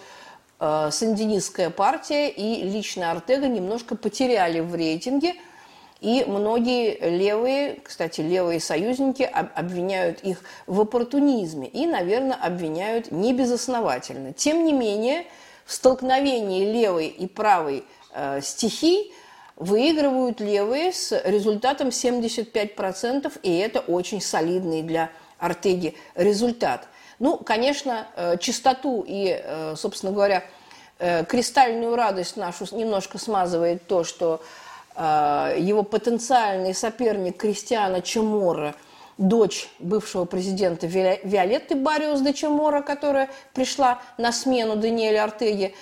э, 0.60 0.90
сандинистская 0.92 1.70
партия 1.70 2.28
и 2.28 2.62
лично 2.62 3.10
Артега 3.10 3.48
немножко 3.48 3.96
потеряли 3.96 4.60
в 4.60 4.74
рейтинге, 4.74 5.34
и 6.00 6.24
многие 6.28 6.96
левые, 7.10 7.80
кстати, 7.82 8.20
левые 8.20 8.60
союзники 8.60 9.22
обвиняют 9.22 10.20
их 10.20 10.42
в 10.68 10.80
оппортунизме 10.80 11.66
и, 11.66 11.86
наверное, 11.86 12.36
обвиняют 12.36 13.10
небезосновательно. 13.10 14.32
Тем 14.32 14.64
не 14.64 14.72
менее, 14.72 15.26
в 15.64 15.72
столкновении 15.72 16.70
левой 16.70 17.08
и 17.08 17.26
правой 17.26 17.84
стихий 18.42 19.12
выигрывают 19.57 20.40
левые 20.40 20.92
с 20.92 21.21
результатом 21.25 21.88
75%, 21.88 23.33
и 23.42 23.59
это 23.59 23.81
очень 23.81 24.21
солидный 24.21 24.83
для 24.83 25.11
Артеги 25.38 25.97
результат. 26.14 26.88
Ну, 27.18 27.37
конечно, 27.37 28.07
э, 28.14 28.38
чистоту 28.38 29.05
и, 29.07 29.40
э, 29.42 29.75
собственно 29.77 30.12
говоря, 30.12 30.44
э, 31.01 31.25
кристальную 31.25 31.97
радость 31.97 32.37
нашу 32.37 32.66
немножко 32.77 33.18
смазывает 33.18 33.87
то, 33.87 34.05
что 34.05 34.40
э, 34.94 35.57
его 35.59 35.83
потенциальный 35.83 36.75
соперник 36.75 37.37
Кристиана 37.37 38.01
Чемора– 38.01 38.75
дочь 39.18 39.68
бывшего 39.81 40.25
президента 40.25 40.87
Виолетты 40.87 41.75
Бариус 41.75 42.21
де 42.21 42.33
Чемора, 42.33 42.83
которая 42.83 43.29
пришла 43.53 44.01
на 44.16 44.33
смену 44.33 44.77
Даниэля 44.77 45.25
Артеги, 45.25 45.75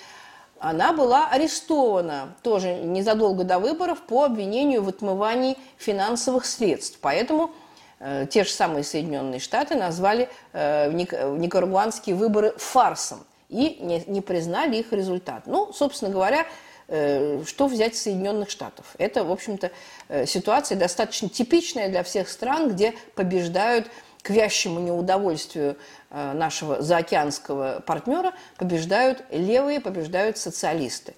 она 0.59 0.93
была 0.93 1.27
арестована 1.29 2.35
тоже 2.43 2.75
незадолго 2.75 3.43
до 3.43 3.59
выборов 3.59 4.01
по 4.01 4.23
обвинению 4.23 4.83
в 4.83 4.89
отмывании 4.89 5.57
финансовых 5.77 6.45
средств. 6.45 6.99
Поэтому 7.01 7.51
э, 7.99 8.27
те 8.29 8.43
же 8.43 8.49
самые 8.49 8.83
Соединенные 8.83 9.39
Штаты 9.39 9.75
назвали 9.75 10.29
э, 10.53 10.91
никарагуанские 10.91 12.15
выборы 12.15 12.53
фарсом 12.57 13.25
и 13.49 13.77
не, 13.81 14.03
не 14.07 14.21
признали 14.21 14.77
их 14.77 14.91
результат. 14.91 15.43
Ну, 15.45 15.71
собственно 15.73 16.11
говоря, 16.11 16.45
Э, 16.89 17.43
что 17.45 17.67
взять 17.67 17.95
с 17.95 18.03
Соединенных 18.03 18.49
Штатов? 18.49 18.85
Это, 18.97 19.25
в 19.25 19.31
общем-то, 19.31 19.71
э, 20.07 20.25
ситуация 20.25 20.77
достаточно 20.77 21.27
типичная 21.27 21.89
для 21.89 22.01
всех 22.03 22.29
стран, 22.29 22.69
где 22.69 22.93
побеждают 23.15 23.87
к 24.21 24.29
вящему 24.29 24.79
неудовольствию 24.79 25.77
э, 26.09 26.33
нашего 26.33 26.81
заокеанского 26.81 27.81
партнера, 27.85 28.33
побеждают 28.57 29.23
левые, 29.31 29.79
побеждают 29.79 30.37
социалисты. 30.37 31.13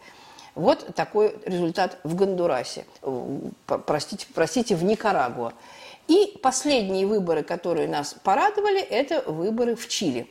Вот 0.56 0.94
такой 0.96 1.36
результат 1.46 2.00
в 2.04 2.16
Гондурасе, 2.16 2.86
простите, 3.66 4.28
простите, 4.34 4.76
в 4.76 4.84
Никарагуа. 4.84 5.54
И 6.08 6.38
последние 6.42 7.06
выборы, 7.06 7.44
которые 7.44 7.88
нас 7.88 8.16
порадовали, 8.24 8.82
это 8.82 9.22
выборы 9.32 9.76
в 9.76 9.88
Чили, 9.88 10.28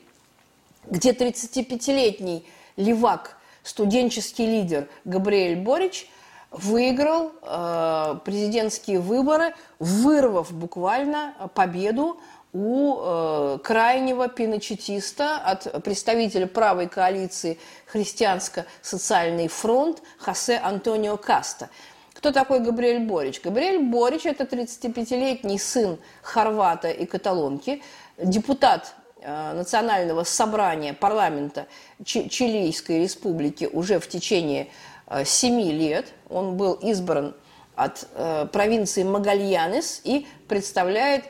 где 0.87 1.13
35-летний 1.13 2.45
левак 2.77 3.39
студенческий 3.63 4.47
лидер 4.47 4.89
Габриэль 5.05 5.57
Борич 5.57 6.09
выиграл 6.51 7.33
э, 7.43 8.19
президентские 8.25 9.01
выборы, 9.01 9.55
вырвав 9.79 10.53
буквально 10.53 11.35
победу 11.55 12.19
у 12.53 12.97
э, 12.99 13.59
крайнего 13.63 14.29
пиночетиста 14.29 15.37
от 15.37 15.83
представителя 15.83 16.47
правой 16.47 16.89
коалиции 16.89 17.59
«Христианско-социальный 17.87 19.49
фронт» 19.49 20.03
Хосе 20.19 20.59
Антонио 20.59 21.17
Каста. 21.17 21.69
Кто 22.15 22.33
такой 22.33 22.61
Габриэль 22.61 23.07
Борич? 23.07 23.41
Габриэль 23.41 23.85
Борич– 23.85 24.23
это 24.27 24.45
35-летний 24.45 25.59
сын 25.59 25.99
хорвата 26.23 26.91
и 26.91 27.07
каталонки, 27.07 27.83
депутат 28.17 28.95
Э, 29.21 29.53
национального 29.53 30.23
собрания 30.23 30.95
парламента 30.95 31.67
Чилийской 32.05 33.03
республики 33.03 33.69
уже 33.73 33.99
в 33.99 34.09
течение 34.09 34.69
э, 35.09 35.25
семи 35.25 35.73
лет. 35.73 36.13
Он 36.31 36.57
был 36.57 36.75
избран 36.75 37.35
от 37.75 38.07
э, 38.15 38.47
провинции 38.53 39.03
Магальянес 39.03 40.03
и 40.05 40.29
представляет, 40.47 41.25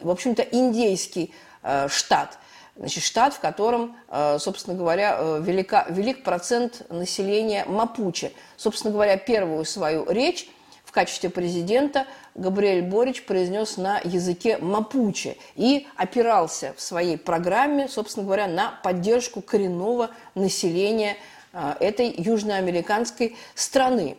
в 0.00 0.10
общем-то, 0.10 0.42
индейский 0.42 1.34
штат. 1.88 2.38
Значит, 2.76 3.04
штат, 3.04 3.34
в 3.34 3.40
котором, 3.40 3.94
собственно 4.38 4.76
говоря, 4.76 5.38
велика, 5.40 5.84
велик 5.90 6.22
процент 6.22 6.90
населения 6.90 7.64
Мапуче. 7.66 8.32
Собственно 8.56 8.92
говоря, 8.92 9.18
первую 9.18 9.64
свою 9.66 10.10
речь 10.10 10.48
в 10.84 10.92
качестве 10.92 11.28
президента 11.28 12.06
Габриэль 12.34 12.82
Борич 12.82 13.24
произнес 13.24 13.76
на 13.76 13.98
языке 13.98 14.58
мапуче 14.58 15.36
и 15.56 15.86
опирался 15.96 16.72
в 16.76 16.80
своей 16.80 17.18
программе, 17.18 17.86
собственно 17.86 18.24
говоря, 18.24 18.46
на 18.46 18.80
поддержку 18.82 19.42
коренного 19.42 20.10
населения 20.34 21.16
этой 21.80 22.14
южноамериканской 22.16 23.36
страны. 23.54 24.16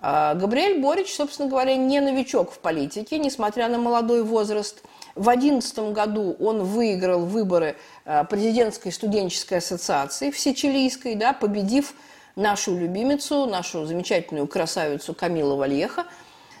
А, 0.00 0.34
Габриэль 0.34 0.80
Борич, 0.80 1.14
собственно 1.14 1.48
говоря, 1.48 1.76
не 1.76 2.00
новичок 2.00 2.52
в 2.52 2.58
политике, 2.58 3.18
несмотря 3.18 3.68
на 3.68 3.78
молодой 3.78 4.22
возраст. 4.22 4.82
В 5.16 5.24
2011 5.24 5.78
году 5.92 6.36
он 6.38 6.62
выиграл 6.62 7.24
выборы 7.24 7.76
а, 8.04 8.24
президентской 8.24 8.92
студенческой 8.92 9.58
ассоциации 9.58 10.30
всечилийской, 10.30 11.16
да, 11.16 11.32
победив 11.32 11.94
нашу 12.36 12.76
любимицу, 12.76 13.46
нашу 13.46 13.84
замечательную 13.86 14.46
красавицу 14.46 15.14
Камилу 15.14 15.56
Вальеха, 15.56 16.06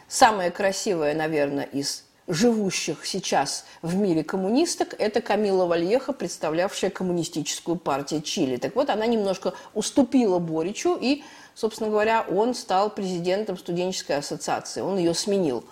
самая 0.08 0.50
красивая, 0.50 1.14
наверное, 1.14 1.64
из 1.64 2.04
живущих 2.28 3.06
сейчас 3.06 3.64
в 3.80 3.96
мире 3.96 4.22
коммунисток, 4.22 4.94
это 4.98 5.20
Камила 5.20 5.64
Вальеха, 5.64 6.12
представлявшая 6.12 6.90
коммунистическую 6.90 7.76
партию 7.76 8.20
Чили. 8.20 8.56
Так 8.56 8.76
вот, 8.76 8.90
она 8.90 9.06
немножко 9.06 9.54
уступила 9.74 10.38
Боричу, 10.38 10.96
и, 11.00 11.24
собственно 11.58 11.90
говоря, 11.90 12.24
он 12.30 12.54
стал 12.54 12.90
президентом 12.90 13.58
студенческой 13.58 14.18
ассоциации, 14.18 14.80
он 14.80 14.98
ее 14.98 15.14
сменил. 15.14 15.64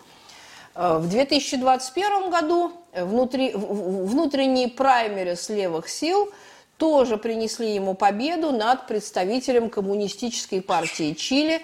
Э, 0.75 0.99
в 0.99 1.09
2021 1.09 2.31
году 2.31 2.73
внутри, 2.93 3.53
внутренние 3.55 4.69
праймерис 4.69 5.49
левых 5.49 5.89
сил– 5.89 6.33
тоже 6.77 7.17
принесли 7.17 7.75
ему 7.75 7.95
победу 7.95 8.53
над 8.53 8.87
представителем 8.87 9.71
коммунистической 9.71 10.61
партии 10.61 11.15
Чили, 11.15 11.63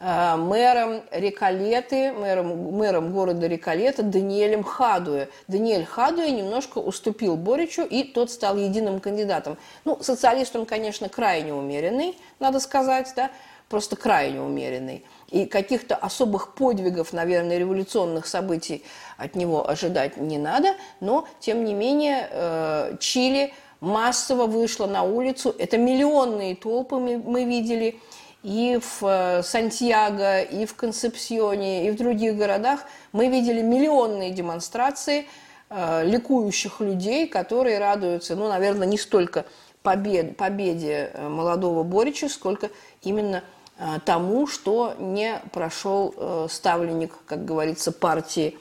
э, 0.00 0.36
мэром 0.36 1.02
Рекалеты, 1.10 2.12
мэром, 2.12 2.72
мэром 2.72 3.12
города 3.12 3.46
Рекалета 3.46 4.02
Даниэлем 4.02 4.62
Хадуэ. 4.62 5.28
Даниэль 5.48 5.84
Хадуэ 5.84 6.30
немножко 6.30 6.78
уступил 6.78 7.36
Боричу, 7.36 7.82
и 7.82 8.04
тот 8.04 8.30
стал 8.30 8.56
единым 8.56 9.00
кандидатом. 9.00 9.58
Ну, 9.84 9.98
социалист 10.00 10.56
он, 10.56 10.64
конечно, 10.64 11.08
крайне 11.08 11.52
умеренный, 11.52 12.16
надо 12.38 12.58
сказать, 12.58 13.12
да, 13.14 13.30
просто 13.68 13.96
крайне 13.96 14.40
умеренный. 14.40 15.04
И 15.30 15.46
каких-то 15.46 15.96
особых 15.96 16.54
подвигов, 16.54 17.12
наверное, 17.12 17.58
революционных 17.58 18.26
событий 18.26 18.84
от 19.16 19.34
него 19.34 19.68
ожидать 19.68 20.16
не 20.16 20.38
надо, 20.38 20.74
но, 21.00 21.26
тем 21.40 21.64
не 21.64 21.74
менее, 21.74 22.28
э, 22.30 22.96
Чили– 23.00 23.52
массово 23.84 24.46
вышла 24.46 24.86
на 24.86 25.02
улицу. 25.02 25.54
Это 25.58 25.76
миллионные 25.76 26.56
толпы 26.56 26.96
мы, 26.96 27.18
мы 27.18 27.44
видели 27.44 28.00
и 28.42 28.78
в 28.82 29.06
э, 29.06 29.42
Сантьяго, 29.42 30.40
и 30.40 30.66
в 30.66 30.74
Концепсионе, 30.74 31.86
и 31.86 31.90
в 31.90 31.96
других 31.96 32.36
городах. 32.36 32.80
Мы 33.12 33.28
видели 33.28 33.62
миллионные 33.62 34.30
демонстрации 34.30 35.26
э, 35.70 36.04
ликующих 36.04 36.80
людей, 36.80 37.28
которые 37.28 37.78
радуются, 37.78 38.36
ну, 38.36 38.48
наверное, 38.48 38.86
не 38.86 38.98
столько 38.98 39.44
побед, 39.84 40.36
победе 40.36 41.10
э, 41.12 41.28
молодого 41.28 41.84
Борича, 41.84 42.28
сколько 42.28 42.70
именно 43.02 43.44
э, 43.78 43.98
тому, 44.04 44.48
что 44.48 44.94
не 44.98 45.40
прошел 45.52 46.12
э, 46.16 46.46
ставленник, 46.50 47.12
как 47.26 47.44
говорится, 47.44 47.92
партии, 47.92 48.58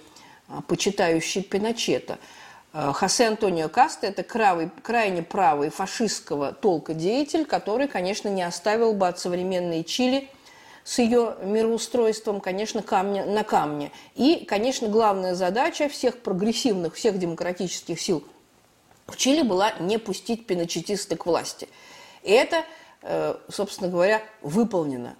почитающий 0.67 1.41
Пиночета– 1.41 2.19
Хосе 2.73 3.27
Антонио 3.27 3.69
Каста– 3.69 4.07
это 4.07 4.23
крайне, 4.23 4.71
крайне 4.81 5.21
правый 5.21 5.69
фашистского 5.69 6.53
толка 6.53 6.95
деятель, 6.95 7.45
который, 7.45 7.87
конечно, 7.87 8.29
не 8.29 8.41
оставил 8.41 8.93
бы 8.93 9.07
от 9.07 9.19
современной 9.19 9.83
Чили 9.83 10.27
с 10.83 10.97
ее 10.97 11.35
мироустройством, 11.43 12.41
конечно, 12.41 12.81
камня 12.81 13.25
на 13.25 13.43
камне. 13.43 13.91
И, 14.15 14.43
конечно, 14.49 14.87
главная 14.87 15.35
задача 15.35 15.87
всех 15.87 16.17
прогрессивных, 16.23 16.95
всех 16.95 17.19
демократических 17.19 18.01
сил 18.01 18.23
в 19.07 19.17
Чили 19.17 19.41
была 19.41 19.73
не 19.79 19.97
пустить 19.97 20.45
пиночетисты 20.45 21.15
к 21.15 21.25
власти. 21.25 21.67
И 22.23 22.31
это, 22.31 22.63
э, 23.01 23.35
собственно 23.49 23.89
говоря, 23.89 24.21
выполнено. 24.41 25.15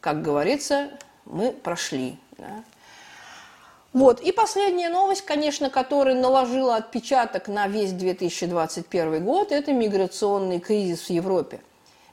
Как 0.00 0.22
говорится, 0.22 0.90
мы 1.24 1.52
прошли. 1.52 2.18
Да? 2.38 2.64
Вот. 3.92 4.20
И 4.20 4.32
последняя 4.32 4.88
новость, 4.88 5.22
конечно, 5.22 5.70
которая 5.70 6.14
наложила 6.14 6.76
отпечаток 6.76 7.48
на 7.48 7.66
весь 7.66 7.92
2021 7.92 9.24
год, 9.24 9.52
это 9.52 9.72
миграционный 9.72 10.60
кризис 10.60 11.08
в 11.08 11.10
Европе. 11.10 11.60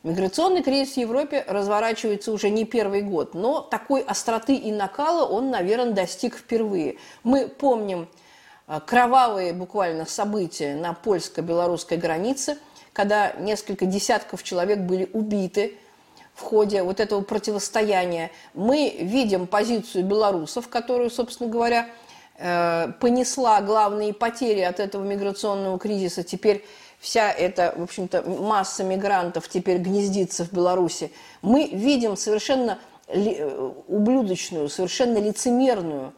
Миграционный 0.03 0.63
кризис 0.63 0.95
в 0.95 0.97
Европе 0.97 1.45
разворачивается 1.47 2.33
уже 2.33 2.49
не 2.49 2.65
первый 2.65 3.01
год, 3.01 3.33
но 3.33 3.61
такой 3.61 4.01
остроты 4.01 4.55
и 4.55 4.71
накала 4.71 5.25
он, 5.25 5.49
наверное, 5.49 5.93
достиг 5.93 6.35
впервые. 6.35 6.97
Мы 7.23 7.47
помним 7.47 8.09
кровавые 8.79 9.53
буквально 9.53 10.05
события 10.05 10.75
на 10.75 10.93
польско-белорусской 10.93 11.97
границе, 11.97 12.57
когда 12.93 13.33
несколько 13.33 13.85
десятков 13.85 14.43
человек 14.43 14.79
были 14.79 15.09
убиты 15.13 15.77
в 16.33 16.41
ходе 16.41 16.83
вот 16.83 16.99
этого 16.99 17.21
противостояния. 17.21 18.31
Мы 18.53 18.95
видим 18.99 19.47
позицию 19.47 20.05
белорусов, 20.05 20.67
которую, 20.67 21.09
собственно 21.09 21.49
говоря, 21.49 21.87
э, 22.37 22.91
понесла 22.99 23.61
главные 23.61 24.13
потери 24.13 24.61
от 24.61 24.79
этого 24.79 25.03
миграционного 25.03 25.77
кризиса. 25.77 26.23
Теперь 26.23 26.65
вся 26.99 27.31
эта, 27.31 27.73
в 27.75 27.83
общем-то, 27.83 28.23
масса 28.23 28.83
мигрантов 28.83 29.49
теперь 29.49 29.77
гнездится 29.77 30.45
в 30.45 30.53
Беларуси, 30.53 31.11
мы 31.41 31.67
видим 31.67 32.15
совершенно 32.15 32.79
э, 33.07 33.71
ублюдочную, 33.87 34.69
совершенно 34.69 35.17
лицемерную, 35.17 36.13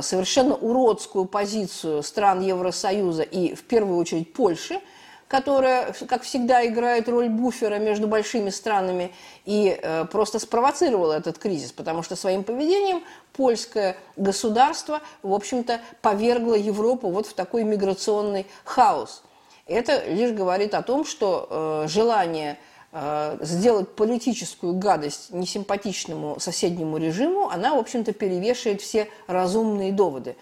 совершенно 0.00 0.54
уродскую 0.54 1.26
позицию 1.26 2.02
стран 2.02 2.40
Евросоюза 2.40 3.22
и, 3.22 3.54
в 3.54 3.64
первую 3.64 3.98
очередь, 3.98 4.32
Польши, 4.32 4.80
которая, 5.28 5.92
как 6.08 6.22
всегда, 6.22 6.64
играет 6.66 7.08
роль 7.08 7.28
буфера 7.28 7.78
между 7.78 8.06
большими 8.06 8.50
странами 8.50 9.12
и 9.44 9.78
э, 9.80 10.04
просто 10.06 10.38
спровоцировала 10.38 11.14
этот 11.14 11.38
кризис, 11.38 11.72
потому 11.72 12.02
что 12.02 12.14
своим 12.14 12.44
поведением 12.44 13.02
польское 13.32 13.96
государство, 14.16 15.00
в 15.22 15.32
общем-то, 15.32 15.80
повергло 16.00 16.54
Европу 16.54 17.10
вот 17.10 17.26
в 17.26 17.34
такой 17.34 17.64
миграционный 17.64 18.46
хаос. 18.64 19.22
Это 19.66 20.04
лишь 20.06 20.30
говорит 20.30 20.74
о 20.74 20.82
том, 20.82 21.04
что 21.04 21.48
э, 21.50 21.88
желание 21.88 22.56
сделать 23.40 23.94
политическую 23.94 24.74
гадость 24.74 25.30
несимпатичному 25.30 26.40
соседнему 26.40 26.96
режиму, 26.96 27.50
она, 27.50 27.74
в 27.74 27.78
общем-то, 27.78 28.12
перевешивает 28.12 28.80
все 28.80 29.08
разумные 29.26 29.92
доводы. 29.92 30.36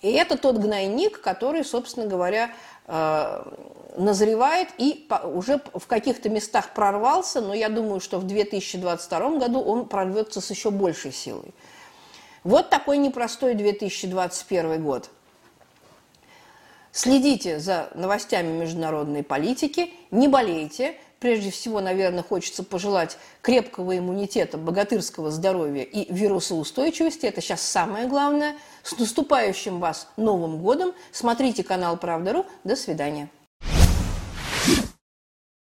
И 0.00 0.10
это 0.10 0.36
тот 0.36 0.56
гнойник, 0.56 1.20
который, 1.20 1.64
собственно 1.64 2.06
говоря, 2.06 2.50
э, 2.88 3.52
назревает 3.96 4.68
и 4.78 5.06
уже 5.32 5.60
в 5.74 5.86
каких-то 5.86 6.28
местах 6.28 6.74
прорвался, 6.74 7.40
но 7.40 7.54
я 7.54 7.68
думаю, 7.68 8.00
что 8.00 8.18
в 8.18 8.26
2022 8.26 9.38
году 9.38 9.60
он 9.60 9.86
прорвется 9.86 10.40
с 10.40 10.50
еще 10.50 10.70
большей 10.70 11.12
силой. 11.12 11.54
Вот 12.42 12.68
такой 12.68 12.98
непростой 12.98 13.54
2021 13.54 14.82
год. 14.82 15.08
Следите 16.90 17.60
за 17.60 17.88
новостями 17.94 18.58
международной 18.58 19.22
политики, 19.22 19.94
не 20.10 20.26
болейте. 20.26 20.96
Прежде 21.22 21.52
всего, 21.52 21.80
наверное, 21.80 22.24
хочется 22.24 22.64
пожелать 22.64 23.16
крепкого 23.42 23.96
иммунитета, 23.96 24.58
богатырского 24.58 25.30
здоровья 25.30 25.84
и 25.84 26.12
вирусоустойчивости. 26.12 27.26
Это 27.26 27.40
сейчас 27.40 27.62
самое 27.62 28.08
главное. 28.08 28.56
С 28.82 28.98
наступающим 28.98 29.78
вас 29.78 30.08
Новым 30.16 30.58
годом. 30.58 30.92
Смотрите 31.12 31.62
канал 31.62 31.96
Правда.ру. 31.96 32.44
До 32.64 32.74
свидания. 32.74 33.28